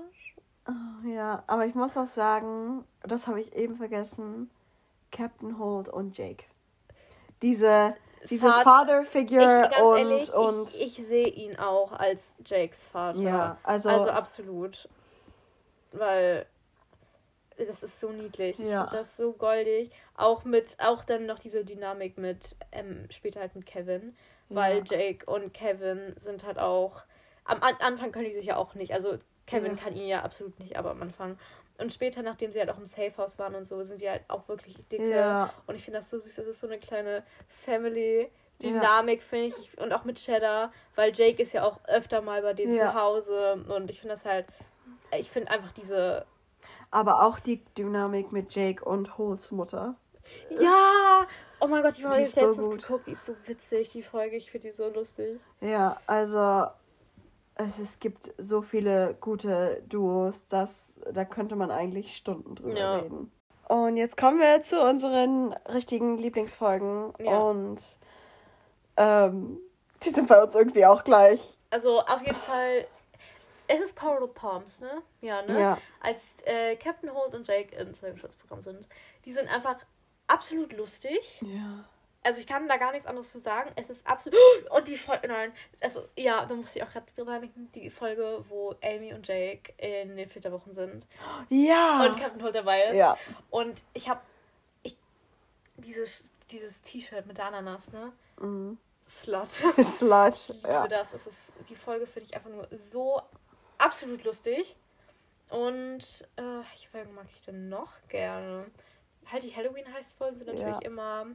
Oh, 0.68 1.08
ja, 1.08 1.44
aber 1.48 1.66
ich 1.66 1.76
muss 1.76 1.96
auch 1.98 2.08
sagen, 2.08 2.84
das 3.04 3.28
habe 3.28 3.40
ich 3.40 3.56
eben 3.56 3.78
vergessen. 3.78 4.50
Captain 5.12 5.58
Holt 5.58 5.88
und 5.90 6.18
Jake. 6.18 6.44
Diese, 7.42 7.96
diese 8.30 8.50
Vater- 8.52 8.64
Father-Figure 8.64 9.64
ich, 9.66 9.72
ganz 9.72 9.82
und, 9.82 9.98
ehrlich, 9.98 10.34
und 10.34 10.68
ich, 10.70 11.00
ich 11.00 11.08
sehe 11.08 11.28
ihn 11.28 11.58
auch 11.58 11.94
als 11.94 12.36
Jakes 12.46 12.86
Vater. 12.86 13.20
ja, 13.20 13.58
also, 13.64 13.90
Also 13.90 14.10
absolut. 14.10 14.90
Weil 15.94 16.46
das 17.58 17.82
ist 17.84 18.00
so 18.00 18.10
niedlich. 18.10 18.60
Ich 18.60 18.68
Ja. 18.68 18.84
finde 18.84 18.98
das 18.98 19.16
so 19.18 19.32
goldig. 19.34 19.92
Auch 20.16 20.44
mit, 20.44 20.78
auch 20.84 21.04
dann 21.06 21.26
noch 21.26 21.40
diese 21.40 21.64
Dynamik 21.64 22.18
mit, 22.18 22.56
ähm, 22.72 23.08
später 23.10 23.40
halt 23.40 23.56
mit 23.56 23.66
Kevin. 23.66 24.16
Weil 24.50 24.80
Ja. 24.80 24.84
Jake 24.98 25.26
und 25.32 25.54
Kevin 25.54 26.14
sind 26.20 26.44
halt 26.46 26.60
auch. 26.60 27.04
Am 27.48 27.62
An 27.64 27.76
Anfang 27.80 28.12
können 28.12 28.26
die 28.26 28.34
sich 28.34 28.46
ja 28.46 28.58
auch 28.58 28.76
nicht. 28.76 28.94
Also 28.94 29.18
Kevin 29.46 29.76
Ja. 29.78 29.84
kann 29.84 29.96
ihn 29.96 30.08
ja 30.08 30.22
absolut 30.24 30.60
nicht, 30.60 30.78
aber 30.78 30.92
am 30.92 31.02
Anfang. 31.02 31.40
Und 31.80 31.94
später, 31.94 32.22
nachdem 32.24 32.52
sie 32.52 32.60
halt 32.60 32.70
auch 32.72 32.78
im 32.78 32.86
Safehouse 32.86 33.38
waren 33.40 33.54
und 33.56 33.66
so, 33.66 33.84
sind 33.84 34.02
die 34.02 34.10
halt 34.10 34.24
auch 34.28 34.48
wirklich 34.48 34.78
dicke. 34.92 35.10
ja, 35.10 35.54
Und 35.68 35.76
ich 35.76 35.84
finde 35.84 36.00
das 36.00 36.10
so 36.10 36.20
süß. 36.20 36.36
Das 36.36 36.48
ist 36.48 36.60
so 36.60 36.68
eine 36.68 36.80
kleine 36.80 37.24
Family-Dynamik, 37.48 39.22
finde 39.22 39.48
ich. 39.48 39.78
Und 39.78 39.94
auch 39.94 40.04
mit 40.04 40.18
Cheddar, 40.18 40.72
weil 40.96 41.12
Jake 41.16 41.42
ist 41.42 41.54
ja 41.54 41.64
auch 41.64 41.80
öfter 41.86 42.22
mal 42.22 42.42
bei 42.42 42.54
denen 42.54 42.74
Ja. 42.76 42.92
zu 42.92 43.00
Hause. 43.00 43.64
Und 43.70 43.90
ich 43.92 44.00
finde 44.00 44.14
das 44.16 44.26
halt. 44.26 44.46
Ich 45.18 45.30
finde 45.30 45.52
einfach 45.52 45.72
diese. 45.72 46.26
aber 46.92 47.24
auch 47.24 47.40
die 47.40 47.64
Dynamik 47.78 48.32
mit 48.32 48.54
Jake 48.56 48.84
und 48.84 49.18
Holts 49.18 49.52
Mutter. 49.52 49.96
Ja! 50.50 51.26
Oh 51.60 51.68
mein 51.68 51.82
Gott, 51.84 51.98
die 51.98 52.02
Folge 52.04 52.18
Die 52.18 52.24
ist 52.24 52.36
so 52.36 52.54
gut. 52.56 52.82
geguckt. 52.82 53.08
Die 53.08 53.12
ist 53.12 53.26
so 53.26 53.36
witzig, 53.46 53.90
die 53.92 54.04
Folge. 54.04 54.36
Ich 54.36 54.52
finde 54.52 54.68
die 54.70 54.74
so 54.74 54.88
lustig. 54.90 55.40
Ja, 55.62 56.00
also 56.08 56.68
es, 57.58 57.80
es 57.80 58.00
gibt 58.00 58.34
so 58.38 58.62
viele 58.62 59.16
gute 59.20 59.84
Duos, 59.88 60.48
dass 60.48 61.00
da 61.12 61.26
könnte 61.26 61.56
man 61.56 61.72
eigentlich 61.72 62.16
Stunden 62.16 62.56
drüber 62.56 62.78
Ja. 62.78 62.96
reden. 62.98 63.32
Und 63.68 63.98
jetzt 63.98 64.16
kommen 64.16 64.40
wir 64.40 64.62
zu 64.62 64.82
unseren 64.82 65.54
richtigen 65.68 66.18
Lieblingsfolgen 66.18 67.14
Ja. 67.20 67.38
und 67.40 67.80
ähm, 68.96 69.60
die 70.04 70.10
sind 70.10 70.28
bei 70.28 70.42
uns 70.42 70.56
irgendwie 70.56 70.86
auch 70.86 71.04
gleich. 71.04 71.58
Also 71.70 72.00
auf 72.02 72.22
jeden 72.26 72.40
Fall. 72.40 72.88
Es 73.70 73.82
ist 73.82 74.00
Coral 74.00 74.30
Palms, 74.30 74.80
ne? 74.80 75.02
Ja, 75.20 75.42
ne? 75.42 75.60
Ja. 75.60 75.78
Als 76.00 76.38
äh, 76.46 76.78
Captain 76.78 77.14
Holt 77.14 77.36
und 77.36 77.46
Jake 77.46 77.76
im 77.76 77.94
Zeugenschutzprogramm 77.94 78.64
sind. 78.64 78.88
Die 79.26 79.34
sind 79.34 79.50
einfach 79.54 79.76
absolut 80.28 80.72
lustig. 80.72 81.42
Ja. 81.42 81.84
Also 82.28 82.40
ich 82.42 82.46
kann 82.48 82.68
da 82.68 82.76
gar 82.76 82.92
nichts 82.92 83.08
anderes 83.08 83.32
zu 83.32 83.40
sagen. 83.40 83.72
Es 83.78 83.90
ist 83.90 84.06
absolut. 84.06 84.38
Und 84.70 84.86
die 84.88 84.98
Folge, 84.98 85.28
nein, 85.30 85.54
also 85.80 86.08
ja, 86.18 86.46
da 86.46 86.54
muss 86.54 86.76
ich 86.76 86.84
auch 86.84 86.92
gerade 86.92 87.06
dran 87.16 87.42
denken, 87.42 87.72
die 87.74 87.90
Folge, 87.90 88.44
wo 88.50 88.76
Amy 88.84 89.14
und 89.14 89.26
Jake 89.28 89.74
in 89.78 90.18
den 90.18 90.30
Flitterwochen 90.30 90.74
sind 90.76 91.06
Ja. 91.50 92.06
und 92.06 92.20
Captain 92.20 92.44
Holt 92.44 92.54
dabei 92.56 92.84
ist. 92.90 92.98
ja. 92.98 93.18
Und 93.50 93.82
ich 93.94 94.10
habe 94.10 94.20
ich 94.84 94.98
dieses 95.78 96.24
dieses 96.52 96.82
T-Shirt 96.82 97.26
mit 97.26 97.38
der 97.38 97.46
Ananas, 97.46 97.92
ne? 97.94 98.12
Mhm. 98.40 98.78
Slut. 99.08 99.50
Slut. 99.82 100.34
Ich 100.36 100.48
liebe 100.50 100.68
Ja. 100.68 100.88
das. 100.88 101.12
Das 101.12 101.28
ist 101.28 101.54
die 101.70 101.76
Folge 101.76 102.06
finde 102.08 102.26
ich 102.30 102.36
einfach 102.36 102.50
nur 102.50 102.68
so 102.92 103.22
absolut 103.78 104.24
lustig. 104.26 104.76
Und 105.50 106.26
äh, 106.36 106.42
welche 106.42 106.90
Folgen 106.90 107.14
mag 107.16 107.26
ich 107.30 107.42
denn 107.46 107.70
noch 107.70 107.92
gerne? 108.10 108.66
Halt 109.32 109.44
die 109.44 109.56
Halloween 109.56 109.86
heißt 109.94 110.14
Folgen 110.18 110.38
sind 110.38 110.48
natürlich 110.48 110.76
Ja. 110.76 110.82
immer 110.82 111.26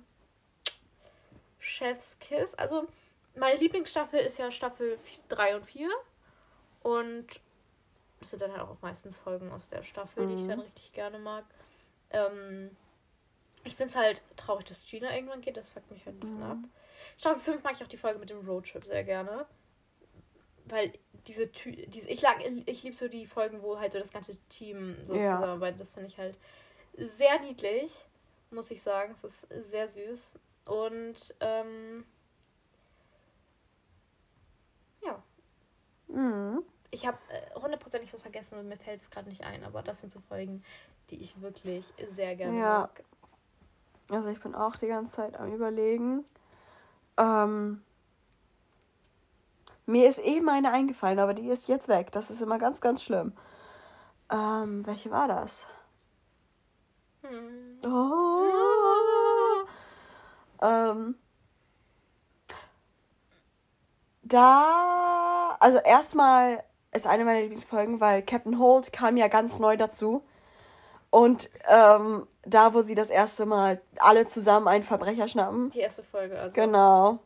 Chef's 1.63 2.19
Kiss. 2.19 2.55
Also 2.57 2.87
meine 3.35 3.59
Lieblingsstaffel 3.59 4.21
ist 4.21 4.39
ja 4.39 4.51
Staffel 4.51 4.99
3 5.29 5.57
und 5.57 5.65
4 5.65 5.89
und 6.83 7.27
das 8.21 8.31
sind 8.31 8.43
dann 8.43 8.53
halt 8.53 8.63
auch 8.63 8.77
meistens 8.83 9.17
Folgen 9.17 9.51
aus 9.53 9.69
der 9.69 9.83
Staffel, 9.83 10.27
die 10.27 10.35
ich 10.35 10.43
Mhm. 10.43 10.49
dann 10.49 10.61
richtig 10.61 10.93
gerne 10.93 11.19
mag. 11.19 11.45
Ähm, 12.11 12.77
ich 13.65 13.77
finde 13.77 13.91
es 13.91 13.97
halt 13.97 14.23
traurig, 14.37 14.67
dass 14.67 14.85
Gina 14.85 15.15
irgendwann 15.15 15.41
geht, 15.41 15.57
das 15.57 15.69
fuckt 15.69 15.91
mich 15.91 16.05
halt 16.05 16.17
ein 16.17 16.21
bisschen 16.21 16.43
Mhm. 16.43 16.51
ab. 16.51 16.59
Staffel 17.17 17.41
5 17.41 17.63
mag 17.63 17.75
ich 17.75 17.83
auch 17.83 17.89
die 17.89 17.97
Folge 17.97 18.19
mit 18.19 18.31
dem 18.31 18.47
Roadtrip 18.47 18.85
sehr 18.85 19.05
gerne. 19.05 19.47
Weil 20.67 20.93
diese, 21.27 21.51
Tü 21.51 21.73
diese 21.73 22.09
ich, 22.09 22.23
lag, 22.23 22.39
ich 22.67 22.83
liebe 22.83 22.97
so 22.97 23.09
die 23.09 23.27
Folgen, 23.27 23.63
wo 23.63 23.79
halt 23.79 23.93
so 23.93 23.99
das 23.99 24.13
ganze 24.13 24.37
Team 24.49 24.97
so 25.05 25.15
Ja. 25.15 25.25
zusammenarbeitet. 25.25 25.81
Das 25.81 25.95
finde 25.95 26.09
ich 26.09 26.19
halt 26.19 26.39
sehr 26.97 27.39
niedlich, 27.41 28.05
muss 28.51 28.71
ich 28.71 28.83
sagen. 28.83 29.15
Es 29.15 29.25
ist 29.25 29.71
sehr 29.71 29.89
süß. 29.89 30.35
Und 30.65 31.35
ähm, 31.41 32.05
ja, 35.03 35.23
Mhm. 36.09 36.63
ich 36.91 37.07
habe 37.07 37.19
äh, 37.29 37.59
hundertprozentig 37.61 38.13
was 38.13 38.23
vergessen 38.23 38.59
und 38.59 38.69
mir 38.69 38.77
fällt 38.77 39.01
es 39.01 39.11
gerade 39.11 39.29
nicht 39.29 39.43
ein, 39.45 39.65
aber 39.65 39.83
das 39.83 40.01
sind 40.01 40.13
so 40.13 40.21
Folgen, 40.21 40.63
die 41.11 41.21
ich 41.21 41.41
wirklich 41.41 41.93
sehr 42.11 42.37
gerne 42.37 42.59
Ja. 42.59 42.81
mag. 42.81 43.05
Also 44.11 44.29
ich 44.29 44.41
bin 44.41 44.55
auch 44.55 44.77
die 44.77 44.89
ganze 44.89 45.17
Zeit 45.17 45.39
am 45.39 45.53
überlegen. 45.53 46.25
Ähm, 47.17 47.83
mir 49.87 50.09
ist 50.09 50.19
eben 50.19 50.49
eine 50.49 50.71
eingefallen, 50.71 51.19
aber 51.19 51.35
die 51.35 51.49
ist 51.49 51.69
jetzt 51.69 51.89
weg. 51.89 52.13
Das 52.13 52.31
ist 52.31 52.43
immer 52.43 52.59
ganz, 52.59 52.81
ganz 52.81 53.03
schlimm. 53.03 53.33
Ähm, 54.31 54.87
welche 54.87 55.11
war 55.11 55.29
das? 55.29 55.67
Hm. 57.23 57.79
Oh. 57.85 58.32
Ähm, 60.93 61.15
da, 64.23 65.57
also 65.61 65.79
erstmal 65.79 66.63
ist 66.93 67.07
eine 67.07 67.25
meiner 67.25 67.41
Lieblingsfolgen, 67.41 68.01
weil 68.01 68.23
Captain 68.23 68.59
Holt 68.59 68.93
kam 68.93 69.17
ja 69.17 69.29
ganz 69.29 69.59
neu 69.59 69.77
dazu. 69.77 70.23
Und 71.11 71.51
ähm, 71.69 72.27
da, 72.45 72.73
wo 72.73 72.81
sie 72.83 72.95
das 72.95 73.11
erste 73.11 73.45
Mal 73.45 73.81
alle 73.99 74.27
zusammen 74.27 74.69
einen 74.69 74.85
Verbrecher 74.85 75.29
schnappen. 75.29 75.71
Die 75.71 75.81
erste 75.81 76.03
Folge, 76.03 76.39
also. 76.39 76.55
Genau. 76.55 77.19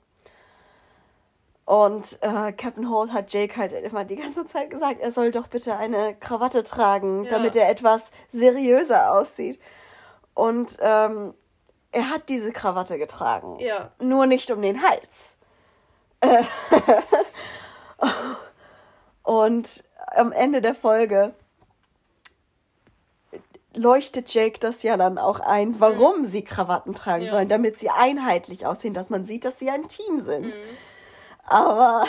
Und 1.65 2.19
äh, 2.23 2.53
Captain 2.53 2.89
Holt 2.91 3.13
hat 3.13 3.33
Jake 3.33 3.57
halt 3.57 3.73
immer 3.73 4.05
die 4.05 4.17
ganze 4.17 4.47
Zeit 4.47 4.71
gesagt, 4.71 5.01
er 5.01 5.11
soll 5.11 5.33
doch 5.33 5.49
bitte 5.49 5.77
eine 5.77 6.15
Krawatte 6.15 6.63
tragen, 6.63 7.25
Ja. 7.25 7.31
damit 7.31 7.57
er 7.57 7.69
etwas 7.69 8.13
seriöser 8.29 9.13
aussieht. 9.13 9.61
Und 10.35 10.77
ähm, 10.81 11.35
er 11.97 12.11
hat 12.11 12.29
diese 12.29 12.53
Krawatte 12.53 12.99
getragen. 12.99 13.59
Ja. 13.59 13.91
Nur 13.99 14.27
nicht 14.27 14.51
um 14.51 14.61
den 14.63 14.83
Hals. 14.83 15.37
Äh, 16.21 16.45
Und 19.23 19.83
am 20.15 20.33
Ende 20.33 20.61
der 20.61 20.75
Folge 20.75 21.35
leuchtet 23.75 24.33
Jake 24.33 24.59
das 24.61 24.83
ja 24.83 24.97
dann 24.97 25.19
auch 25.19 25.41
ein, 25.41 25.81
warum 25.81 26.25
sie 26.25 26.43
Krawatten 26.45 26.95
tragen 26.95 27.25
Ja. 27.25 27.31
sollen, 27.31 27.49
damit 27.49 27.79
sie 27.79 27.91
einheitlich 27.91 28.67
aussehen, 28.67 28.95
dass 28.95 29.11
man 29.11 29.27
sieht, 29.27 29.45
dass 29.45 29.59
sie 29.59 29.69
ein 29.71 29.89
Team 29.89 30.21
sind. 30.23 30.47
Mhm. 30.57 30.77
Aber 31.45 32.07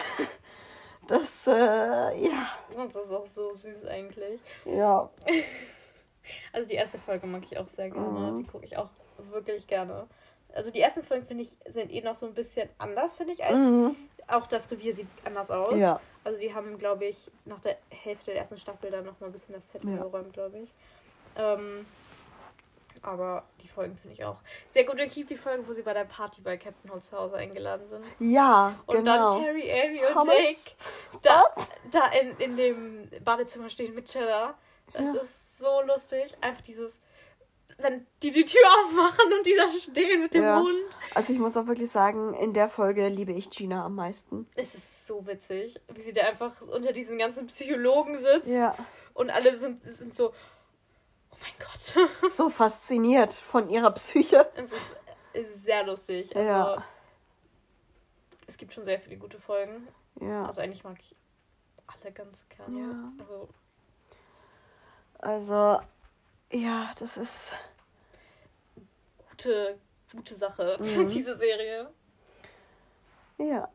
das, 1.08 1.47
äh, 1.47 1.52
ja, 1.54 2.50
Und 2.76 2.95
das 2.95 3.06
ist 3.06 3.12
auch 3.12 3.26
so 3.26 3.56
süß 3.56 3.86
eigentlich. 3.86 4.39
ja, 4.65 5.10
Also 6.52 6.67
die 6.67 6.76
erste 6.76 6.97
Folge 7.00 7.26
mag 7.26 7.41
ich 7.50 7.58
auch 7.58 7.67
sehr 7.69 7.89
gerne. 7.89 8.32
Mhm. 8.32 8.38
Die 8.39 8.47
gucke 8.50 8.65
ich 8.65 8.76
auch 8.78 8.89
wirklich 9.32 9.67
gerne. 9.67 10.08
Also 10.53 10.71
die 10.71 10.80
ersten 10.80 11.03
Folgen, 11.03 11.25
finde 11.27 11.43
ich, 11.43 11.56
sind 11.73 11.91
eh 11.91 12.01
noch 12.01 12.15
so 12.15 12.25
ein 12.25 12.34
bisschen 12.34 12.69
anders, 12.77 13.13
finde 13.13 13.34
ich, 13.34 13.43
als 13.43 13.58
mhm. 13.58 13.95
auch 14.27 14.47
das 14.47 14.71
Revier 14.71 14.93
sieht 14.93 15.08
anders 15.23 15.51
aus. 15.51 15.80
ja, 15.80 15.99
Also 16.23 16.39
die 16.39 16.53
haben, 16.53 16.77
glaube 16.77 17.06
ich, 17.06 17.30
nach 17.45 17.60
der 17.60 17.77
Hälfte 17.89 18.32
der 18.32 18.38
ersten 18.38 18.58
Staffel 18.58 18.89
dann 18.89 19.06
noch 19.06 19.19
mal 19.19 19.27
ein 19.27 19.34
bisschen 19.34 19.53
das 19.53 19.69
Set 19.69 19.84
Ja. 19.84 20.03
glaube 20.32 20.60
ich. 20.60 20.73
Ähm, 21.36 21.86
aber 23.01 23.43
die 23.62 23.67
Folgen 23.67 23.95
finde 23.97 24.13
ich 24.15 24.25
auch 24.25 24.38
sehr 24.69 24.84
gut. 24.84 24.99
Ich 24.99 25.15
liebe 25.15 25.30
die 25.30 25.38
Folge, 25.38 25.67
wo 25.67 25.73
sie 25.73 25.84
bei 25.84 25.93
der 25.93 26.06
Party 26.06 26.41
bei 26.41 26.58
Captain 26.58 26.91
Holt 26.91 27.03
zu 27.03 27.17
Hause 27.17 27.36
eingeladen 27.36 27.88
sind. 27.88 28.03
ja, 28.19 28.80
Und 28.88 28.97
genau. 28.97 29.34
dann 29.34 29.43
Terry, 29.43 29.71
Amy 29.71 30.06
und 30.06 30.15
Hummus? 30.15 30.27
Jake 30.36 31.21
da, 31.21 31.45
da 31.91 32.08
in, 32.19 32.38
in 32.38 32.58
dem 32.58 33.10
Badezimmer 33.23 33.69
stehen 33.69 33.93
mit 33.93 34.08
Cheddar. 34.08 34.58
Das 34.93 35.13
Ja. 35.13 35.21
ist 35.21 35.60
so 35.60 35.82
lustig. 35.82 36.36
Einfach 36.41 36.62
dieses, 36.62 36.99
wenn 37.79 38.07
die 38.23 38.31
die 38.31 38.43
Tür 38.45 38.61
aufmachen 38.83 39.31
und 39.33 39.45
die 39.45 39.55
da 39.55 39.69
stehen 39.69 40.21
mit 40.21 40.33
dem 40.33 40.43
Ja. 40.43 40.59
Hund. 40.59 40.75
Also 41.13 41.31
ich 41.33 41.39
muss 41.39 41.55
auch 41.57 41.67
wirklich 41.67 41.91
sagen, 41.91 42.33
in 42.33 42.53
der 42.53 42.69
Folge 42.69 43.07
liebe 43.09 43.31
ich 43.33 43.49
Gina 43.49 43.85
am 43.85 43.95
meisten. 43.95 44.47
Es 44.55 44.73
ist 44.75 45.05
so 45.05 45.25
witzig, 45.27 45.79
wie 45.93 46.01
sie 46.01 46.13
da 46.13 46.23
einfach 46.23 46.59
unter 46.61 46.91
diesen 46.93 47.17
ganzen 47.17 47.47
Psychologen 47.47 48.17
sitzt. 48.19 48.47
Ja, 48.47 48.75
Und 49.13 49.29
alle 49.29 49.57
sind, 49.57 49.83
sind 49.91 50.15
so, 50.15 50.29
oh 51.31 51.35
mein 51.39 51.51
Gott. 51.59 52.31
so 52.31 52.49
fasziniert 52.49 53.33
von 53.33 53.69
ihrer 53.69 53.91
Psyche. 53.91 54.49
es 54.55 54.71
ist, 54.71 54.95
es 55.33 55.47
ist 55.49 55.63
sehr 55.65 55.85
lustig. 55.85 56.35
Also, 56.35 56.47
Ja. 56.49 56.83
es 58.47 58.57
gibt 58.57 58.73
schon 58.73 58.85
sehr 58.85 58.99
viele 58.99 59.17
gute 59.17 59.39
Folgen. 59.39 59.87
Ja, 60.19 60.45
Also 60.47 60.61
eigentlich 60.61 60.83
mag 60.83 60.97
ich 60.99 61.15
alle 61.85 62.11
ganz 62.11 62.43
gerne. 62.49 62.79
Ja. 62.79 63.11
Also 63.23 63.49
also, 65.19 65.79
ja, 66.51 66.91
das 66.99 67.17
ist, 67.17 67.53
gute, 69.29 69.77
gute 70.12 70.36
Sache, 70.36 70.77
Mhm. 70.79 71.07
diese 71.10 71.38
Serie. 71.38 71.89
ja. 73.38 73.69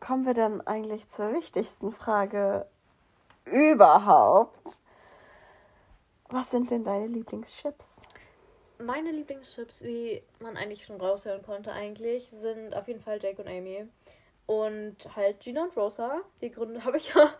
Kommen 0.00 0.26
wir 0.26 0.34
dann 0.34 0.60
eigentlich 0.60 1.08
zur 1.08 1.32
wichtigsten 1.32 1.90
Frage 1.92 2.66
überhaupt. 3.44 4.80
Was 6.28 6.52
sind 6.52 6.70
denn 6.70 6.84
deine 6.84 7.08
Lieblingschips? 7.08 7.96
Meine 8.78 9.10
Lieblingschips, 9.10 9.82
wie 9.82 10.22
man 10.38 10.56
eigentlich 10.56 10.84
schon 10.86 11.00
raushören 11.00 11.42
konnte, 11.42 11.72
eigentlich, 11.72 12.30
sind 12.30 12.76
auf 12.76 12.86
jeden 12.86 13.00
Fall 13.00 13.18
Jake 13.20 13.42
und 13.42 13.48
Amy. 13.48 13.88
Und 14.48 14.96
halt 15.14 15.40
Gina 15.40 15.64
und 15.64 15.76
Rosa. 15.76 16.22
Die 16.40 16.50
Gründe 16.50 16.82
habe 16.84 16.96
ich 16.96 17.12
ja 17.14 17.34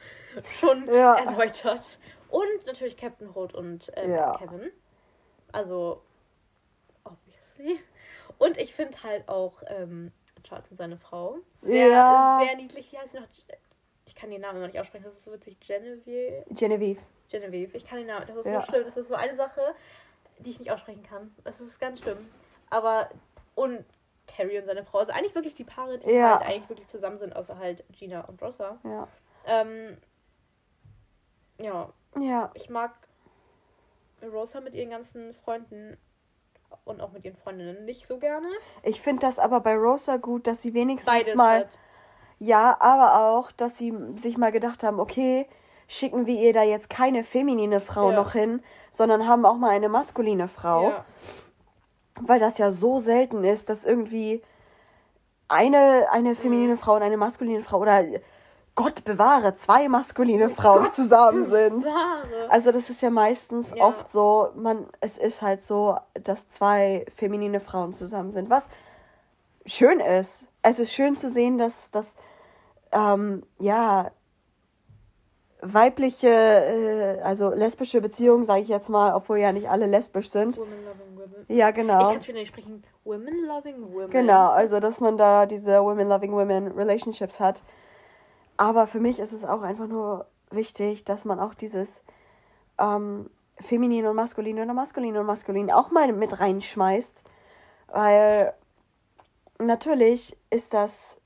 schon 0.61 0.87
Ja. 0.92 1.14
erläutert. 1.16 1.99
Und 2.29 2.66
natürlich 2.66 2.99
Captain 2.99 3.35
Holt 3.35 3.55
und 3.55 3.90
ähm, 3.97 4.12
Ja. 4.12 4.37
Kevin. 4.37 4.71
Also, 5.53 6.03
obviously. 7.05 7.81
Und 8.37 8.59
ich 8.59 8.75
finde 8.75 9.03
halt 9.03 9.27
auch 9.27 9.55
ähm, 9.68 10.12
Charles 10.44 10.68
und 10.71 10.77
seine 10.77 10.99
Frau 10.99 11.38
sehr, 11.62 11.88
Ja. 11.88 12.40
sehr 12.44 12.57
niedlich. 12.57 12.92
Wie 12.92 12.99
heißt 12.99 13.12
sie 13.12 13.21
noch? 13.21 13.27
Ich 14.07 14.14
kann 14.14 14.31
den 14.31 14.42
Namen 14.42 14.59
immer 14.59 14.66
nicht 14.66 14.79
aussprechen, 14.79 15.05
das 15.05 15.14
ist 15.14 15.25
so 15.25 15.33
witzig. 15.33 15.59
Genevieve. 15.61 16.44
Genevieve. 16.51 17.01
Genevieve. 17.31 17.75
Ich 17.77 17.87
kann 17.87 17.99
den 17.99 18.07
Namen. 18.07 18.27
Das 18.27 18.37
ist 18.37 18.44
so 18.53 18.62
schlimm. 18.62 18.85
Das 18.85 18.97
ist 18.99 19.09
so 19.09 19.14
eine 19.14 19.35
Sache, 19.35 19.75
die 20.40 20.51
ich 20.51 20.59
nicht 20.59 20.71
aussprechen 20.71 21.03
kann. 21.03 21.35
Das 21.44 21.61
ist 21.62 21.81
ganz 21.81 22.01
schlimm. 22.01 22.18
Aber 22.68 23.09
und 23.55 23.85
Terry 24.29 24.59
und 24.59 24.67
seine 24.67 24.85
Frau 24.85 25.05
sind 25.05 25.14
eigentlich 25.17 25.35
wirklich 25.35 25.55
die 25.55 25.64
Paare, 25.64 25.99
die 25.99 26.11
Ja. 26.11 26.38
halt 26.38 26.47
eigentlich 26.49 26.69
wirklich 26.69 26.88
zusammen 26.88 27.19
sind, 27.19 27.35
außer 27.35 27.59
halt 27.59 27.85
Gina 27.93 28.21
und 28.23 28.41
Rosa. 28.41 28.79
Ja. 28.85 29.09
Ähm, 29.45 29.97
ja, 31.59 31.93
Ja, 32.19 32.51
ich 32.55 32.71
mag 32.71 32.93
Rosa 34.23 34.61
mit 34.61 34.75
ihren 34.75 34.91
ganzen 34.91 35.35
Freunden 35.35 35.97
und 36.85 37.01
auch 37.01 37.12
mit 37.12 37.25
ihren 37.25 37.37
Freundinnen 37.37 37.85
nicht 37.85 38.07
so 38.07 38.19
gerne. 38.19 38.49
ich 38.83 39.01
finde 39.01 39.21
das 39.23 39.38
aber 39.38 39.61
bei 39.61 39.75
Rosa 39.77 40.17
gut, 40.17 40.47
dass 40.47 40.62
sie 40.62 40.75
wenigstens 40.75 41.12
Beides 41.12 41.35
mal. 41.35 41.59
halt. 41.61 41.79
Ja, 42.38 42.77
aber 42.81 43.29
auch, 43.31 43.51
dass 43.53 43.79
sie 43.79 43.93
sich 44.14 44.38
mal 44.38 44.53
gedacht 44.53 44.85
haben, 44.85 45.01
okay, 45.01 45.49
schicken 45.88 46.27
wir 46.27 46.35
ihr 46.35 46.53
da 46.53 46.62
jetzt 46.62 46.88
keine 46.91 47.25
feminine 47.25 47.81
Frau 47.81 48.11
Ja. 48.11 48.17
noch 48.17 48.33
hin, 48.33 48.62
sondern 48.93 49.27
haben 49.27 49.45
auch 49.45 49.57
mal 49.57 49.71
eine 49.71 49.88
maskuline 49.88 50.47
Frau. 50.49 50.91
Ja. 50.91 51.05
Weil 52.22 52.40
das 52.40 52.59
ja 52.59 52.70
so 52.70 52.98
selten 52.98 53.44
ist, 53.44 53.68
dass 53.70 53.85
irgendwie 53.85 54.42
eine, 55.48 56.07
eine 56.11 56.35
feminine 56.35 56.74
Mhm. 56.74 56.78
Frau 56.78 56.96
und 56.96 57.02
eine 57.02 57.16
maskuline 57.16 57.62
Frau 57.62 57.78
oder 57.78 58.02
Gott 58.74 59.04
bewahre, 59.04 59.54
zwei 59.54 59.88
maskuline 59.88 60.48
Frauen 60.50 60.90
zusammen 60.90 61.48
sind. 61.50 61.85
Wahre. 61.85 62.50
Also 62.50 62.70
das 62.70 62.90
ist 62.90 63.00
ja 63.00 63.11
meistens 63.11 63.72
Ja. 63.74 63.85
oft 63.85 64.09
so, 64.09 64.50
man, 64.54 64.87
es 65.00 65.18
ist 65.18 65.42
halt 65.42 65.61
so, 65.61 65.96
dass 66.22 66.48
zwei 66.48 67.04
feminine 67.16 67.61
Frauen 67.61 67.94
zusammen 67.94 68.31
sind, 68.33 68.50
was 68.50 68.68
schön 69.66 70.00
ist. 70.00 70.48
Es 70.62 70.78
ist 70.78 70.92
schön 70.92 71.16
zu 71.16 71.28
sehen, 71.28 71.59
dass, 71.59 71.90
dass 71.90 72.14
ähm, 72.92 73.42
ja, 73.59 74.11
weibliche, 75.61 76.29
äh, 76.29 77.21
also 77.23 77.51
lesbische 77.51 78.01
Beziehungen, 78.01 78.44
sage 78.44 78.62
ich 78.62 78.68
jetzt 78.68 78.88
mal, 78.88 79.14
obwohl 79.14 79.38
ja 79.38 79.53
nicht 79.53 79.68
alle 79.68 79.87
lesbisch 79.87 80.31
sind. 80.31 80.57
Women 80.57 80.85
loving 80.85 81.16
women. 81.16 81.47
Ja, 81.49 81.68
Ich 81.71 81.75
genau. 81.75 82.12
kann 82.12 82.23
schon 82.23 82.35
nicht 82.35 82.49
sprechen. 82.49 82.85
Women 83.05 83.47
loving 83.47 83.92
women. 83.92 84.11
Genau, 84.11 84.51
also 84.51 84.81
dass 84.81 85.01
man 85.01 85.16
da 85.16 85.47
diese 85.47 85.83
Women 85.83 86.09
Loving 86.09 86.33
Women 86.33 86.68
Relationships 86.73 87.40
hat. 87.40 87.62
Aber 88.57 88.87
für 88.87 89.01
mich 89.01 89.18
ist 89.18 89.33
es 89.33 89.44
auch 89.44 89.62
einfach 89.62 89.87
nur 89.87 90.27
wichtig, 90.51 91.05
dass 91.05 91.25
man 91.25 91.40
auch 91.40 91.55
dieses 91.55 92.03
ähm, 92.79 93.31
feminin 93.61 94.07
und 94.07 94.16
maskulin 94.16 94.59
oder 94.59 94.75
maskulin 94.75 95.16
und 95.16 95.27
maskulin 95.27 95.71
auch 95.71 95.90
mal 95.90 96.12
mit 96.12 96.38
reinschmeißt. 96.38 97.23
Weil 97.88 98.55
natürlich 99.59 100.37
ist 100.51 100.75
das 100.75 101.18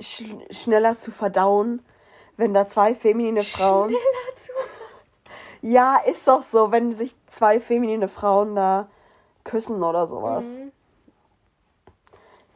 sch 0.00 0.24
schneller 0.50 0.96
zu 0.96 1.10
verdauen, 1.10 1.82
wenn 2.40 2.54
da 2.54 2.66
zwei 2.66 2.94
feminine 2.94 3.44
Frauen. 3.44 3.90
Schneller 3.90 4.34
zu 4.34 4.52
Ja, 5.60 5.98
ist 6.06 6.26
doch 6.26 6.42
so, 6.42 6.72
wenn 6.72 6.94
sich 6.94 7.14
zwei 7.26 7.60
feminine 7.60 8.08
Frauen 8.08 8.56
da 8.56 8.88
küssen 9.44 9.82
oder 9.82 10.06
sowas. 10.06 10.58
Mhm. 10.58 10.72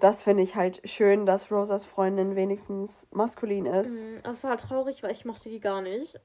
Das 0.00 0.22
finde 0.22 0.42
ich 0.42 0.56
halt 0.56 0.80
schön, 0.88 1.24
dass 1.24 1.50
Rosas 1.52 1.84
Freundin 1.84 2.34
wenigstens 2.34 3.06
maskulin 3.10 3.66
ist. 3.66 4.04
Mhm, 4.04 4.22
Das 4.22 4.42
war 4.42 4.56
traurig, 4.58 5.02
weil 5.02 5.12
ich 5.12 5.24
mochte 5.24 5.48
die 5.48 5.60
gar 5.60 5.80
nicht. 5.82 6.18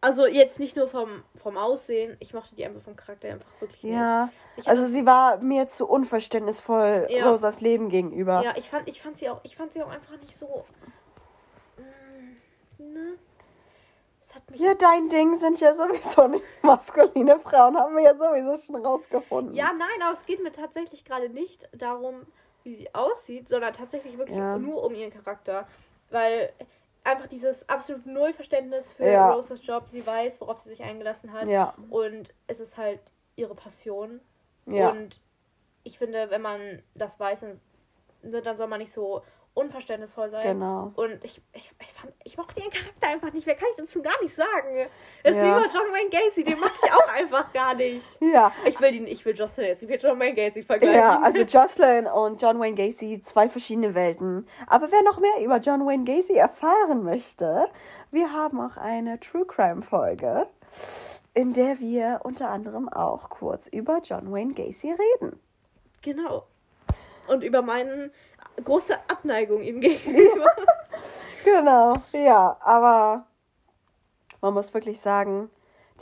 Also 0.00 0.26
jetzt 0.26 0.60
nicht 0.60 0.76
nur 0.76 0.86
vom, 0.86 1.24
vom 1.34 1.56
Aussehen, 1.56 2.16
ich 2.20 2.32
mochte 2.32 2.54
die 2.54 2.64
einfach 2.64 2.82
vom 2.82 2.94
Charakter 2.94 3.28
einfach 3.28 3.50
wirklich 3.58 3.82
Ja, 3.82 4.26
nicht. 4.26 4.34
Ich 4.58 4.66
hab 4.66 4.76
also 4.76 4.86
sie 4.86 5.04
war 5.06 5.38
mir 5.38 5.66
zu 5.66 5.88
unverständnisvoll 5.88 7.08
Ja. 7.10 7.28
Rosas 7.28 7.60
Leben 7.60 7.88
gegenüber. 7.88 8.42
Ja, 8.44 8.54
ich 8.56 8.70
fand, 8.70 8.88
ich 8.88 9.02
fand 9.02 9.18
sie 9.18 9.28
auch, 9.28 9.40
ich 9.42 9.56
fand 9.56 9.72
sie 9.72 9.82
auch 9.82 9.88
einfach 9.90 10.16
nicht 10.20 10.36
so. 10.36 10.64
Ne? 12.78 13.18
Ja, 14.54 14.74
dein 14.74 15.08
Ding 15.08 15.34
sind 15.36 15.58
ja 15.60 15.74
sowieso 15.74 16.28
nicht 16.28 16.44
maskuline 16.62 17.40
Frauen, 17.40 17.76
haben 17.76 17.96
wir 17.96 18.02
ja 18.04 18.14
sowieso 18.14 18.56
schon 18.56 18.84
rausgefunden. 18.84 19.54
Ja, 19.54 19.72
nein, 19.72 20.02
aber 20.02 20.12
es 20.12 20.24
geht 20.26 20.42
mir 20.42 20.52
tatsächlich 20.52 21.04
gerade 21.04 21.28
nicht 21.28 21.68
darum, 21.72 22.26
wie 22.62 22.76
sie 22.76 22.94
aussieht, 22.94 23.48
sondern 23.48 23.72
tatsächlich 23.72 24.16
wirklich 24.18 24.36
Ja. 24.36 24.58
nur 24.58 24.84
um 24.84 24.94
ihren 24.94 25.10
Charakter. 25.12 25.66
Weil 26.10 26.52
einfach 27.04 27.26
dieses 27.26 27.68
absolut 27.68 28.06
null 28.06 28.32
Verständnis 28.32 28.92
für 28.92 29.06
Ja. 29.08 29.32
Rosas 29.32 29.66
Job, 29.66 29.88
sie 29.88 30.06
weiß, 30.06 30.40
worauf 30.40 30.58
sie 30.58 30.68
sich 30.68 30.82
eingelassen 30.82 31.32
hat. 31.32 31.48
Ja. 31.48 31.74
Und 31.90 32.34
es 32.46 32.60
ist 32.60 32.76
halt 32.76 33.00
ihre 33.36 33.54
Passion. 33.54 34.20
Ja. 34.66 34.90
Und 34.90 35.20
ich 35.84 35.98
finde, 35.98 36.30
wenn 36.30 36.42
man 36.42 36.82
das 36.94 37.18
weiß, 37.18 37.40
dann, 38.22 38.42
dann 38.44 38.56
soll 38.56 38.66
man 38.68 38.78
nicht 38.80 38.92
so 38.92 39.22
unverständnisvoll 39.58 40.30
sein. 40.30 40.42
Genau. 40.58 40.92
Und 40.96 41.22
ich, 41.24 41.40
ich, 41.52 41.72
ich 41.80 41.92
fand, 41.92 42.12
ich 42.24 42.36
mochte 42.36 42.60
ihren 42.60 42.70
Charakter 42.70 43.08
einfach 43.08 43.32
nicht 43.32 43.46
mehr, 43.46 43.54
kann 43.56 43.68
ich 43.70 43.76
dazu 43.76 44.00
gar 44.02 44.20
nicht 44.22 44.34
sagen. 44.34 44.86
Es 45.22 45.36
ist 45.36 45.42
Ja. 45.42 45.58
wie 45.60 45.64
bei 45.64 45.70
John 45.72 45.92
Wayne 45.92 46.10
Gacy, 46.10 46.44
den 46.44 46.58
mag 46.58 46.70
ich 46.82 46.92
auch 46.92 47.14
einfach 47.14 47.52
gar 47.52 47.74
nicht. 47.74 48.04
Ja. 48.20 48.52
Ich 48.66 48.80
will 48.80 48.94
ihn, 48.94 49.06
ich 49.06 49.24
will 49.24 49.34
Jocelyn 49.36 49.68
jetzt 49.68 49.82
nicht 49.82 49.90
mit 49.90 50.02
John 50.02 50.18
Wayne 50.18 50.34
Gacy 50.34 50.62
vergleichen. 50.62 50.98
Ja, 51.00 51.20
also 51.20 51.42
Jocelyn 51.42 52.06
und 52.06 52.40
John 52.40 52.58
Wayne 52.60 52.76
Gacy, 52.76 53.20
zwei 53.22 53.48
verschiedene 53.48 53.94
Welten. 53.94 54.46
Aber 54.66 54.90
wer 54.90 55.02
noch 55.02 55.18
mehr 55.20 55.44
über 55.44 55.58
John 55.58 55.86
Wayne 55.86 56.04
Gacy 56.04 56.34
erfahren 56.36 57.02
möchte, 57.02 57.66
wir 58.10 58.32
haben 58.32 58.60
auch 58.60 58.76
eine 58.76 59.20
True 59.20 59.44
Crime 59.44 59.82
Folge, 59.82 60.46
in 61.34 61.52
der 61.52 61.78
wir 61.80 62.20
unter 62.24 62.48
anderem 62.50 62.88
auch 62.88 63.28
kurz 63.28 63.66
über 63.68 64.00
John 64.02 64.32
Wayne 64.32 64.54
Gacy 64.54 64.92
reden. 64.92 65.38
Genau. 66.02 66.44
Und 67.26 67.44
über 67.44 67.60
meine 67.60 68.10
große 68.64 68.94
Abneigung 69.08 69.62
ihm 69.62 69.80
gegenüber. 69.80 70.46
Genau, 71.44 71.94
ja, 72.12 72.58
aber 72.60 73.24
man 74.42 74.52
muss 74.54 74.74
wirklich 74.74 75.00
sagen, 75.00 75.48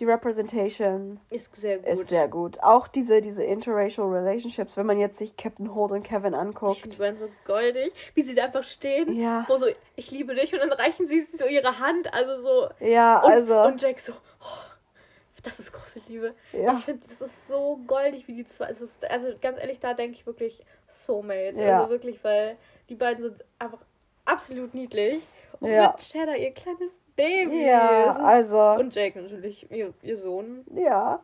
die 0.01 0.05
Representation 0.05 1.21
Ist 1.31 1.55
sehr 1.55 1.79
gut. 1.79 1.87
ist 1.89 2.09
sehr 2.09 2.27
gut. 2.27 2.63
Auch 2.63 2.89
diese, 2.89 3.21
diese 3.23 3.45
interracial 3.45 4.09
relationships, 4.09 4.77
wenn 4.77 4.87
man 4.87 4.99
jetzt 4.99 5.19
sich 5.19 5.37
Captain 5.37 5.75
Holt 5.75 5.93
und 5.93 6.03
Kevin 6.03 6.35
anguckt. 6.35 6.85
die 6.93 6.97
beiden 6.99 7.19
so 7.19 7.29
goldig, 7.47 7.93
wie 8.15 8.23
sie 8.23 8.35
da 8.35 8.45
einfach 8.45 8.65
stehen. 8.65 9.15
Ja. 9.15 9.45
Wo 9.47 9.57
so, 9.57 9.67
ich 9.95 10.11
liebe 10.11 10.35
dich. 10.35 10.53
Und 10.53 10.61
dann 10.61 10.73
reichen 10.73 11.07
sie 11.07 11.21
so 11.23 11.47
ihre 11.47 11.79
Hand. 11.79 12.13
Also 12.13 12.41
so. 12.43 12.69
Ja, 12.81 13.21
Und, 13.21 13.33
also. 13.33 13.63
und 13.63 13.81
Jack 13.81 14.01
so, 14.01 14.13
oh, 14.13 14.66
das 15.47 15.59
ist 15.59 15.73
große 15.73 16.01
Liebe. 16.09 16.35
Ja. 16.53 16.75
Ich 16.75 16.85
finde, 16.85 17.07
das 17.07 17.21
ist 17.21 17.49
so 17.49 17.79
goldig, 17.87 18.27
wie 18.29 18.35
die 18.35 18.45
zwei. 18.45 18.67
Ist, 18.71 19.05
also 19.05 19.29
ganz 19.41 19.59
ehrlich, 19.59 19.81
da 19.81 19.95
denke 19.95 20.15
ich 20.17 20.27
wirklich 20.27 20.65
Soulmates. 20.87 21.59
Ja. 21.59 21.79
Also 21.81 21.91
wirklich, 21.91 22.23
weil 22.25 22.57
die 22.89 22.95
beiden 22.95 23.23
sind 23.23 23.45
einfach 23.59 23.81
absolut 24.25 24.75
niedlich. 24.75 25.23
Und 25.61 25.71
Ja. 25.71 25.93
mit 25.93 25.99
Cheddar, 26.01 26.37
ihr 26.37 26.53
kleines 26.53 27.01
Baby. 27.17 27.65
Ja, 27.67 28.11
ist- 28.13 28.19
also- 28.21 28.81
Und 28.81 28.95
Jake 28.95 29.21
natürlich, 29.23 29.71
ihr, 29.71 29.95
ihr 30.03 30.19
Sohn. 30.19 30.65
ja. 30.75 31.23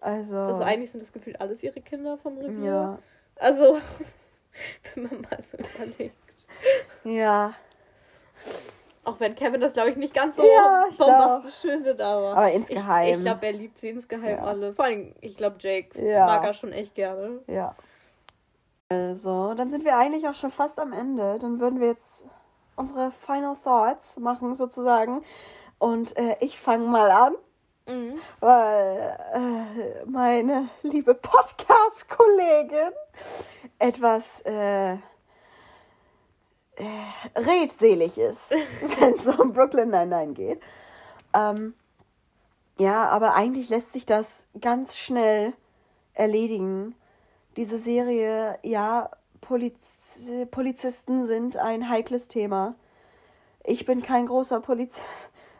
Also. 0.00 0.36
Also 0.36 0.62
eigentlich 0.62 0.90
sind 0.90 1.00
das 1.00 1.12
gefühlt 1.12 1.40
alles 1.40 1.62
ihre 1.62 1.80
Kinder 1.80 2.18
vom 2.18 2.36
Review. 2.38 2.64
ja. 2.64 2.98
Also, 3.36 3.78
wenn 4.94 5.04
man 5.04 5.20
mal 5.22 5.42
so 5.42 5.56
überlegt. 5.58 6.16
Ja. 7.04 7.54
Auch 9.04 9.18
wenn 9.18 9.34
Kevin 9.34 9.60
das, 9.60 9.72
glaube 9.72 9.90
ich, 9.90 9.96
nicht 9.96 10.14
ganz 10.14 10.36
so 10.36 10.42
Ja, 10.44 10.86
ich 10.88 10.96
bombastisch 10.96 11.56
findet, 11.60 12.00
aber. 12.00 12.32
Aber 12.36 12.52
insgeheim. 12.52 13.08
Ich, 13.08 13.14
ich 13.16 13.20
glaube, 13.24 13.46
er 13.46 13.52
liebt 13.52 13.78
sie 13.78 13.88
insgeheim 13.88 14.36
Ja. 14.38 14.44
alle. 14.44 14.72
Vor 14.74 14.84
allem, 14.84 15.12
ich 15.20 15.36
glaube, 15.36 15.56
Jake 15.58 16.00
Ja. 16.00 16.26
mag 16.26 16.44
er 16.44 16.54
schon 16.54 16.72
echt 16.72 16.94
gerne. 16.94 17.40
Ja. 17.48 17.74
Also, 18.88 19.54
dann 19.54 19.70
sind 19.70 19.84
wir 19.84 19.96
eigentlich 19.96 20.28
auch 20.28 20.34
schon 20.34 20.50
fast 20.52 20.78
am 20.78 20.92
Ende. 20.92 21.38
Dann 21.40 21.58
würden 21.60 21.80
wir 21.80 21.88
jetzt 21.88 22.26
unsere 22.76 23.10
Final 23.10 23.56
Thoughts 23.56 24.18
machen, 24.18 24.54
sozusagen. 24.54 25.24
Und 25.78 26.16
äh, 26.16 26.36
ich 26.40 26.58
fange 26.60 26.86
mal 26.86 27.10
an, 27.10 27.34
Mhm. 27.88 28.20
weil 28.38 29.18
äh, 29.34 30.04
meine 30.04 30.68
liebe 30.82 31.14
Podcast-Kollegin 31.14 32.92
etwas 33.80 34.40
äh, 34.42 34.98
äh, 36.76 37.38
redselig 37.38 38.18
ist, 38.18 38.50
wenn 39.00 39.14
es 39.14 39.26
um 39.26 39.52
Brooklyn 39.52 39.90
Nine-Nine 39.90 40.32
geht. 40.32 40.60
Ähm, 41.34 41.74
ja, 42.78 43.08
aber 43.08 43.34
eigentlich 43.34 43.68
lässt 43.68 43.92
sich 43.92 44.06
das 44.06 44.48
ganz 44.60 44.96
schnell 44.96 45.52
erledigen. 46.14 46.94
Diese 47.56 47.78
Serie, 47.78 48.58
ja, 48.62 49.10
Poliz 49.40 50.30
Polizisten 50.50 51.26
sind 51.26 51.56
ein 51.56 51.88
heikles 51.88 52.28
Thema. 52.28 52.74
Ich 53.64 53.84
bin 53.84 54.02
kein 54.02 54.26
großer 54.26 54.60
Polizist. 54.60 55.04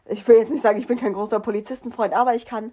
Ich 0.04 0.26
will 0.26 0.36
jetzt 0.36 0.50
nicht 0.50 0.62
sagen, 0.62 0.80
ich 0.80 0.88
bin 0.88 0.98
kein 0.98 1.12
großer 1.12 1.38
Polizistenfreund, 1.38 2.12
aber 2.12 2.34
ich 2.34 2.44
kann 2.44 2.72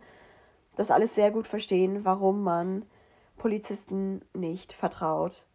das 0.76 0.90
alles 0.90 1.14
sehr 1.14 1.30
gut 1.30 1.46
verstehen, 1.46 2.04
warum 2.04 2.42
man 2.42 2.88
Polizisten 3.38 4.26
nicht 4.34 4.74
vertraut. 4.74 5.46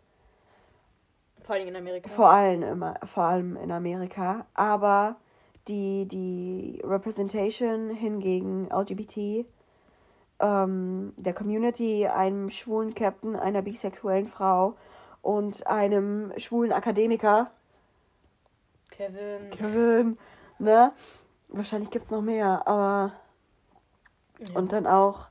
Vor 1.45 1.55
allem 1.55 1.69
in 1.69 1.77
Amerika. 1.77 2.09
Vor 2.09 2.31
allem, 2.31 2.63
immer, 2.63 2.95
vor 3.05 3.25
allem 3.25 3.57
in 3.57 3.71
Amerika. 3.71 4.47
Aber 4.55 5.17
die, 5.69 6.07
die 6.07 6.81
Representation 6.85 7.91
hingegen 7.91 8.69
LGBT, 8.71 9.47
ähm, 10.41 11.13
der 11.17 11.35
Community, 11.35 12.07
einem 12.07 12.51
schwulen 12.51 12.95
Captain, 12.95 13.37
einer 13.37 13.63
bisexuellen 13.63 14.27
Frau 14.27 14.77
und 15.23 15.67
einem 15.67 16.33
schwulen 16.39 16.73
Akademiker, 16.73 17.51
Kevin. 18.91 19.51
Kevin, 19.51 20.19
ne? 20.59 20.93
Wahrscheinlich 21.49 21.91
gibt 21.91 22.07
es 22.07 22.11
noch 22.11 22.23
mehr, 22.23 22.67
aber. 22.67 23.13
Ja. 24.39 24.59
Und 24.59 24.73
dann 24.73 24.87
auch 24.87 25.29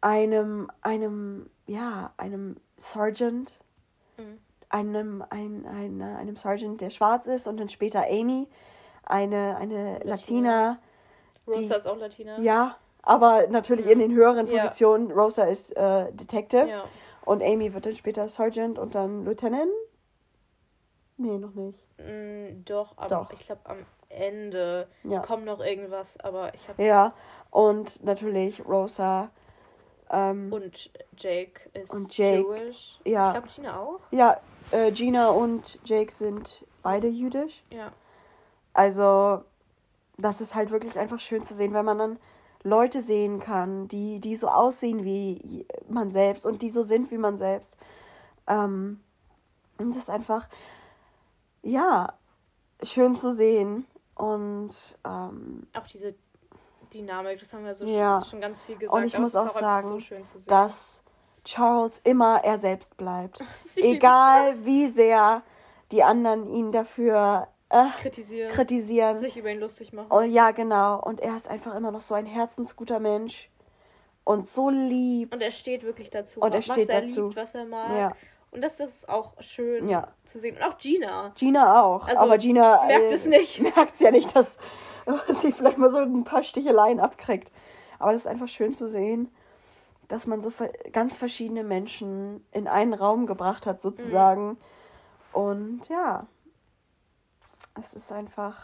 einem, 0.00 0.70
einem, 0.82 1.48
ja, 1.66 2.12
einem 2.16 2.56
Sergeant, 2.76 3.58
Mhm. 4.16 4.38
Einem, 4.74 5.24
ein, 5.30 5.64
ein, 5.66 6.02
einem 6.02 6.36
Sergeant, 6.36 6.80
der 6.80 6.90
schwarz 6.90 7.26
ist 7.26 7.46
und 7.46 7.58
dann 7.58 7.68
später 7.68 8.04
Amy, 8.08 8.48
eine, 9.04 9.56
eine 9.58 10.00
Latina, 10.04 10.78
Rosa 11.46 11.76
ist 11.76 11.86
auch 11.86 11.96
Latina. 11.98 12.38
ja, 12.40 12.76
aber 13.02 13.46
natürlich 13.48 13.86
in 13.88 13.98
den 13.98 14.12
höheren 14.14 14.46
Ja. 14.48 14.62
Positionen. 14.62 15.12
Rosa 15.12 15.44
ist 15.44 15.76
äh, 15.76 16.10
Detective 16.12 16.68
Ja. 16.68 16.84
und 17.24 17.42
Amy 17.42 17.72
wird 17.74 17.86
dann 17.86 17.94
später 17.96 18.28
Sergeant 18.28 18.78
und 18.78 18.94
dann 18.94 19.24
Lieutenant. 19.24 19.70
Nee, 21.16 21.38
noch 21.38 21.54
nicht. 21.54 21.78
Mm, 21.98 22.64
doch, 22.64 22.94
aber 22.96 23.08
Doch. 23.08 23.30
ich 23.32 23.46
glaube, 23.46 23.60
am 23.64 23.86
Ende 24.08 24.88
Ja. 25.04 25.20
kommt 25.20 25.44
noch 25.44 25.60
irgendwas, 25.60 26.18
aber 26.20 26.52
ich 26.54 26.66
habe. 26.68 26.82
Ja, 26.82 27.14
und 27.50 28.02
natürlich 28.04 28.64
Rosa. 28.66 29.30
Ähm, 30.10 30.52
Und 30.52 30.90
Jake 31.16 31.68
ist 31.72 31.92
Und 31.92 32.16
Jake, 32.16 32.38
Jewish. 32.48 33.00
ja. 33.04 33.28
Ich 33.28 33.32
glaube, 33.34 33.48
Tina 33.48 33.80
auch. 33.80 34.00
ja, 34.10 34.38
äh, 34.70 34.90
Gina 34.92 35.28
und 35.30 35.78
Jake 35.84 36.12
sind 36.12 36.64
beide 36.82 37.08
jüdisch. 37.08 37.64
Ja. 37.70 37.92
Also, 38.72 39.44
das 40.18 40.40
ist 40.40 40.54
halt 40.54 40.70
wirklich 40.70 40.98
einfach 40.98 41.20
schön 41.20 41.42
zu 41.42 41.54
sehen, 41.54 41.72
wenn 41.72 41.84
man 41.84 41.98
dann 41.98 42.18
Leute 42.62 43.00
sehen 43.00 43.40
kann, 43.40 43.88
die, 43.88 44.20
die 44.20 44.36
so 44.36 44.48
aussehen 44.48 45.04
wie 45.04 45.66
man 45.88 46.12
selbst 46.12 46.46
und 46.46 46.62
die 46.62 46.70
so 46.70 46.82
sind 46.82 47.10
wie 47.10 47.18
man 47.18 47.36
selbst. 47.38 47.76
Ähm, 48.46 49.00
und 49.78 49.90
das 49.90 49.96
ist 50.04 50.10
einfach, 50.10 50.48
ja, 51.62 52.14
schön 52.82 53.16
zu 53.16 53.32
sehen. 53.34 53.86
Und, 54.14 54.74
ähm, 55.04 55.66
Auch 55.74 55.86
diese 55.86 56.14
Dynamik, 56.92 57.40
das 57.40 57.52
haben 57.52 57.64
wir 57.64 57.74
so 57.74 57.84
Ja. 57.84 58.20
schon, 58.20 58.30
schon 58.30 58.40
ganz 58.40 58.62
viel 58.62 58.76
gesagt. 58.76 58.96
und 58.96 59.04
ich 59.04 59.14
aber 59.14 59.22
muss 59.22 59.36
auch 59.36 59.50
sagen, 59.50 60.00
so 60.00 60.40
dass 60.46 61.03
Charles 61.44 61.98
immer 62.04 62.40
er 62.44 62.58
selbst 62.58 62.96
bleibt. 62.96 63.40
Liebe 63.76 63.88
Egal 63.88 64.56
wie 64.64 64.86
sehr 64.86 65.42
die 65.92 66.02
anderen 66.02 66.48
ihn 66.48 66.72
dafür 66.72 67.48
äh, 67.68 67.84
Kritisieren. 68.00 68.50
kritisieren. 68.50 69.18
Sich 69.18 69.36
über 69.36 69.50
ihn 69.50 69.60
lustig 69.60 69.92
machen. 69.92 70.08
Oh 70.10 70.20
ja, 70.22 70.50
genau. 70.52 71.00
Und 71.00 71.20
er 71.20 71.36
ist 71.36 71.48
einfach 71.48 71.74
immer 71.74 71.90
noch 71.90 72.00
so 72.00 72.14
ein 72.14 72.26
herzensguter 72.26 72.98
Mensch. 73.00 73.50
Und 74.24 74.46
so 74.46 74.70
lieb. 74.70 75.34
Und 75.34 75.42
er 75.42 75.50
steht 75.50 75.82
wirklich 75.82 76.08
dazu. 76.08 76.40
Und 76.40 76.52
er 76.52 76.58
was 76.58 76.64
steht 76.64 76.88
er 76.88 77.02
dazu. 77.02 77.24
liebt, 77.24 77.36
was 77.36 77.54
er 77.54 77.66
mag. 77.66 77.90
Ja. 77.90 78.12
Und 78.52 78.62
das 78.62 78.80
ist 78.80 79.08
auch 79.08 79.32
schön 79.40 79.88
Ja. 79.88 80.08
zu 80.24 80.38
sehen. 80.38 80.56
Und 80.56 80.62
auch 80.62 80.78
Gina. 80.78 81.32
Gina 81.36 81.82
auch. 81.82 82.06
Also, 82.08 82.20
aber 82.20 82.38
Gina 82.38 82.86
merkt 82.86 83.10
äh, 83.10 83.14
es 83.14 83.26
nicht. 83.26 83.60
Merkt 83.76 84.00
ja 84.00 84.10
nicht, 84.10 84.34
dass 84.34 84.58
sie 85.42 85.52
vielleicht 85.52 85.76
mal 85.76 85.90
so 85.90 85.98
ein 85.98 86.24
paar 86.24 86.42
Sticheleien 86.42 87.00
abkriegt. 87.00 87.52
Aber 87.98 88.12
das 88.12 88.22
ist 88.22 88.26
einfach 88.26 88.48
schön 88.48 88.72
zu 88.72 88.88
sehen, 88.88 89.30
dass 90.14 90.28
man 90.28 90.40
so 90.40 90.52
ganz 90.92 91.16
verschiedene 91.16 91.64
Menschen 91.64 92.46
in 92.52 92.68
einen 92.68 92.94
Raum 92.94 93.26
gebracht 93.26 93.66
hat, 93.66 93.80
sozusagen. 93.82 94.50
Mhm. 94.50 94.56
Und 95.32 95.88
ja, 95.88 96.28
es 97.80 97.94
ist 97.94 98.12
einfach, 98.12 98.56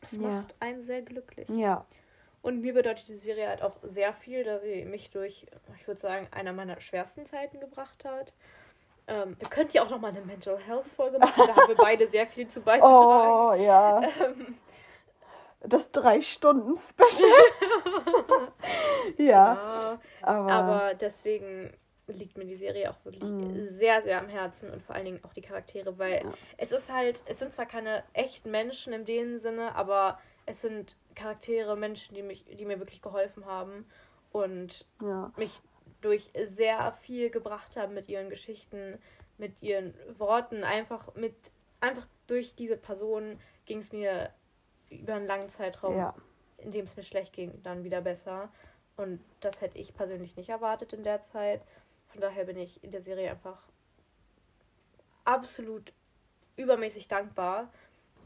Das 0.00 0.12
Ja. 0.12 0.20
macht 0.20 0.54
einen 0.60 0.80
sehr 0.82 1.02
glücklich. 1.02 1.48
ja, 1.48 1.84
Und 2.42 2.60
mir 2.60 2.74
bedeutet 2.74 3.08
die 3.08 3.16
Serie 3.18 3.48
halt 3.48 3.62
auch 3.62 3.74
sehr 3.82 4.12
viel, 4.14 4.44
da 4.44 4.58
sie 4.60 4.84
mich 4.84 5.10
durch, 5.10 5.46
ich 5.80 5.86
würde 5.88 6.00
sagen, 6.00 6.28
einer 6.30 6.52
meiner 6.52 6.80
schwersten 6.80 7.26
Zeiten 7.26 7.58
gebracht 7.60 8.04
hat. 8.04 8.34
Ähm, 9.08 9.36
wir 9.40 9.48
könnten 9.48 9.76
ja 9.76 9.82
auch 9.82 9.90
nochmal 9.90 10.10
eine 10.12 10.20
Mental 10.24 10.58
Health 10.58 10.86
Folge 10.96 11.18
machen, 11.18 11.42
da 11.44 11.56
haben 11.56 11.68
wir 11.68 11.76
beide 11.90 12.06
sehr 12.06 12.26
viel 12.28 12.46
zu 12.46 12.60
beizutragen. 12.60 13.32
Oh, 13.32 13.52
ja. 13.64 14.02
Ähm, 14.02 14.58
Das 15.64 15.90
Drei-Stunden-Special. 15.92 17.30
ja, 19.18 19.24
ja, 19.54 19.98
aber, 20.22 20.52
aber 20.52 20.94
deswegen 20.94 21.72
liegt 22.08 22.36
mir 22.36 22.44
die 22.44 22.56
Serie 22.56 22.90
auch 22.90 23.04
wirklich 23.04 23.22
Mhm. 23.22 23.64
sehr, 23.64 24.02
sehr 24.02 24.18
am 24.18 24.28
Herzen 24.28 24.70
und 24.70 24.82
vor 24.82 24.94
allen 24.94 25.04
Dingen 25.04 25.24
auch 25.24 25.32
die 25.32 25.40
Charaktere, 25.40 25.98
weil 25.98 26.22
Ja. 26.24 26.32
es 26.58 26.72
ist 26.72 26.92
halt, 26.92 27.22
es 27.26 27.38
sind 27.38 27.52
zwar 27.52 27.66
keine 27.66 28.02
echten 28.12 28.50
Menschen 28.50 28.92
in 28.92 29.04
dem 29.04 29.38
Sinne, 29.38 29.74
aber 29.76 30.18
es 30.46 30.60
sind 30.60 30.96
Charaktere, 31.14 31.76
Menschen, 31.76 32.14
die 32.14 32.22
mich, 32.22 32.44
die 32.44 32.64
mir 32.64 32.78
wirklich 32.80 33.00
geholfen 33.02 33.46
haben 33.46 33.86
und 34.32 34.84
ja, 35.00 35.32
mich 35.36 35.60
durch 36.00 36.30
sehr 36.44 36.92
viel 37.00 37.30
gebracht 37.30 37.76
haben 37.76 37.94
mit 37.94 38.08
ihren 38.08 38.28
Geschichten, 38.28 38.98
mit 39.38 39.62
ihren 39.62 39.94
Worten, 40.18 40.64
einfach 40.64 41.14
mit 41.14 41.34
einfach 41.80 42.06
durch 42.26 42.54
diese 42.56 42.76
Person 42.76 43.38
ging 43.66 43.78
es 43.78 43.92
mir 43.92 44.30
über 45.00 45.14
einen 45.14 45.26
langen 45.26 45.48
Zeitraum, 45.48 45.96
ja, 45.96 46.14
in 46.58 46.70
dem 46.70 46.84
es 46.84 46.96
mir 46.96 47.02
schlecht 47.02 47.32
ging, 47.32 47.62
dann 47.62 47.84
wieder 47.84 48.00
besser. 48.00 48.50
Und 48.96 49.20
das 49.40 49.60
hätte 49.60 49.78
ich 49.78 49.94
persönlich 49.94 50.36
nicht 50.36 50.50
erwartet 50.50 50.92
in 50.92 51.02
der 51.02 51.22
Zeit. 51.22 51.62
Von 52.08 52.20
daher 52.20 52.44
bin 52.44 52.58
ich 52.58 52.82
in 52.84 52.90
der 52.90 53.02
Serie 53.02 53.30
einfach 53.30 53.58
absolut 55.24 55.92
übermäßig 56.56 57.08
dankbar. 57.08 57.72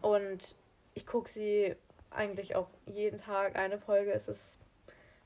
Und 0.02 0.56
ich 0.94 1.06
gucke 1.06 1.30
sie 1.30 1.76
eigentlich 2.10 2.56
auch 2.56 2.68
jeden 2.86 3.18
Tag 3.18 3.56
eine 3.56 3.78
Folge. 3.78 4.12
Es 4.12 4.28
ist 4.28 4.58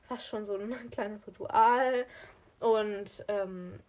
fast 0.03 0.26
schon 0.26 0.45
so 0.45 0.57
ein 0.57 0.91
kleines 0.91 1.26
Ritual. 1.26 2.07
Und 2.61 3.24
ähm, 3.28 3.80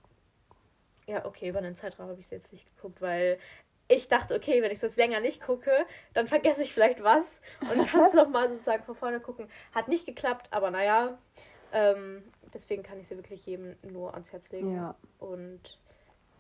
ja, 1.08 1.26
okay, 1.26 1.50
über 1.50 1.60
einen 1.60 1.76
Zeitraum 1.76 2.08
habe 2.08 2.20
ich 2.20 2.26
es 2.26 2.32
jetzt 2.32 2.54
nicht 2.54 2.76
geguckt, 2.76 3.02
weil 3.02 3.38
ich 3.92 4.08
dachte, 4.08 4.36
okay, 4.36 4.62
wenn 4.62 4.72
ich 4.72 4.80
das 4.80 4.96
länger 4.96 5.20
nicht 5.20 5.42
gucke, 5.42 5.72
dann 6.14 6.28
vergesse 6.28 6.64
ich 6.64 6.74
vielleicht 6.74 7.04
was 7.04 7.42
und 7.62 7.86
kann 7.92 8.04
es 8.06 8.14
nochmal 8.14 8.50
sozusagen 8.50 8.84
von 8.84 8.96
vorne 8.96 9.20
gucken. 9.20 9.50
Hat 9.74 9.88
nicht 9.88 10.06
geklappt, 10.06 10.48
aber 10.52 10.72
naja. 10.72 11.18
Ähm, 11.74 12.24
deswegen 12.54 12.84
kann 12.84 13.00
ich 13.00 13.08
sie 13.08 13.16
wirklich 13.18 13.46
jedem 13.46 13.76
nur 13.84 14.14
ans 14.14 14.32
Herz 14.34 14.52
legen. 14.52 14.76
ja. 14.76 14.96
Und 15.20 15.78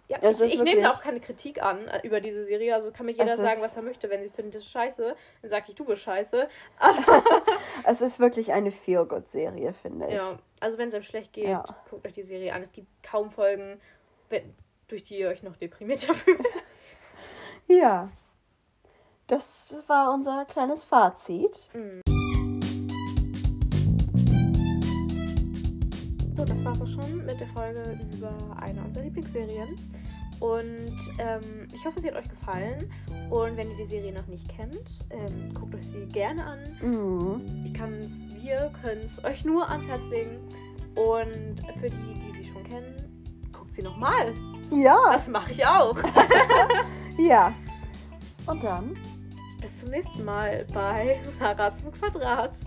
ja, 0.07 0.17
Es 0.21 0.41
ich, 0.41 0.55
ich 0.55 0.63
nehme 0.63 0.81
da 0.81 0.89
auch 0.91 1.01
keine 1.01 1.21
Kritik 1.21 1.63
an 1.63 1.87
äh, 1.87 2.05
über 2.05 2.19
diese 2.19 2.43
Serie. 2.43 2.75
Also 2.75 2.91
kann 2.91 3.05
mir 3.05 3.13
jeder 3.13 3.37
sagen, 3.37 3.61
was 3.61 3.77
er 3.77 3.81
möchte. 3.81 4.09
Wenn 4.09 4.21
sie 4.21 4.29
finden, 4.29 4.51
das 4.51 4.63
ist 4.63 4.69
scheiße, 4.71 5.15
dann 5.41 5.49
sage 5.49 5.65
ich, 5.69 5.75
du 5.75 5.85
bist 5.85 6.01
scheiße. 6.01 6.49
Es 7.85 8.01
ist 8.01 8.19
wirklich 8.19 8.51
eine 8.51 8.71
Feel-Good-Serie, 8.71 9.73
finde 9.73 10.07
ich. 10.07 10.13
Ja, 10.15 10.37
also 10.59 10.77
wenn 10.77 10.89
es 10.89 10.93
einem 10.93 11.03
schlecht 11.03 11.31
geht, 11.33 11.45
Ja. 11.47 11.63
guckt 11.89 12.05
euch 12.05 12.13
die 12.13 12.23
Serie 12.23 12.53
an. 12.53 12.61
Es 12.61 12.71
gibt 12.73 12.87
kaum 13.03 13.31
Folgen, 13.31 13.79
wenn, 14.29 14.53
durch 14.89 15.03
die 15.03 15.17
ihr 15.17 15.29
euch 15.29 15.43
noch 15.43 15.55
deprimierter 15.55 16.13
fühlt. 16.13 16.45
Ja. 17.79 18.09
Das 19.27 19.75
war 19.87 20.13
unser 20.13 20.45
kleines 20.45 20.83
Fazit. 20.83 21.69
So, 26.35 26.45
das 26.45 26.65
war's 26.65 26.81
auch 26.81 26.87
schon 26.87 27.25
mit 27.25 27.39
der 27.39 27.47
Folge 27.47 27.99
über 28.13 28.33
eine 28.59 28.83
unserer 28.83 29.03
Lieblingsserien. 29.03 29.77
Und 30.39 30.97
ähm, 31.19 31.67
ich 31.73 31.85
hoffe, 31.85 32.01
sie 32.01 32.07
hat 32.09 32.15
euch 32.17 32.29
gefallen. 32.29 32.91
Und 33.29 33.55
wenn 33.55 33.69
ihr 33.69 33.77
die 33.77 33.85
Serie 33.85 34.11
noch 34.11 34.27
nicht 34.27 34.49
kennt, 34.49 35.05
ähm, 35.11 35.53
guckt 35.53 35.75
euch 35.75 35.85
sie 35.85 36.05
gerne 36.07 36.43
an. 36.43 36.59
Mhm. 36.81 37.63
Ich 37.63 37.73
kann's, 37.73 38.07
wir 38.41 38.71
können 38.81 39.01
es 39.05 39.23
euch 39.23 39.45
nur 39.45 39.69
ans 39.69 39.87
Herz 39.87 40.07
legen. 40.09 40.39
Und 40.95 41.61
für 41.79 41.89
die, 41.89 42.13
die 42.15 42.31
sie 42.31 42.43
schon 42.51 42.63
kennen, 42.63 43.49
guckt 43.53 43.75
sie 43.75 43.83
nochmal. 43.83 44.33
Ja, 44.71 44.97
Das 45.13 45.27
mache 45.29 45.51
ich 45.51 45.65
auch. 45.65 45.95
ja. 47.17 47.53
Und 48.47 48.63
dann 48.63 48.97
Bis 49.61 49.79
zum 49.79 49.89
nächsten 49.89 50.25
Mal 50.25 50.65
bei 50.73 51.21
Sarah 51.37 51.73
zum 51.75 51.91
Quadrat. 51.91 52.57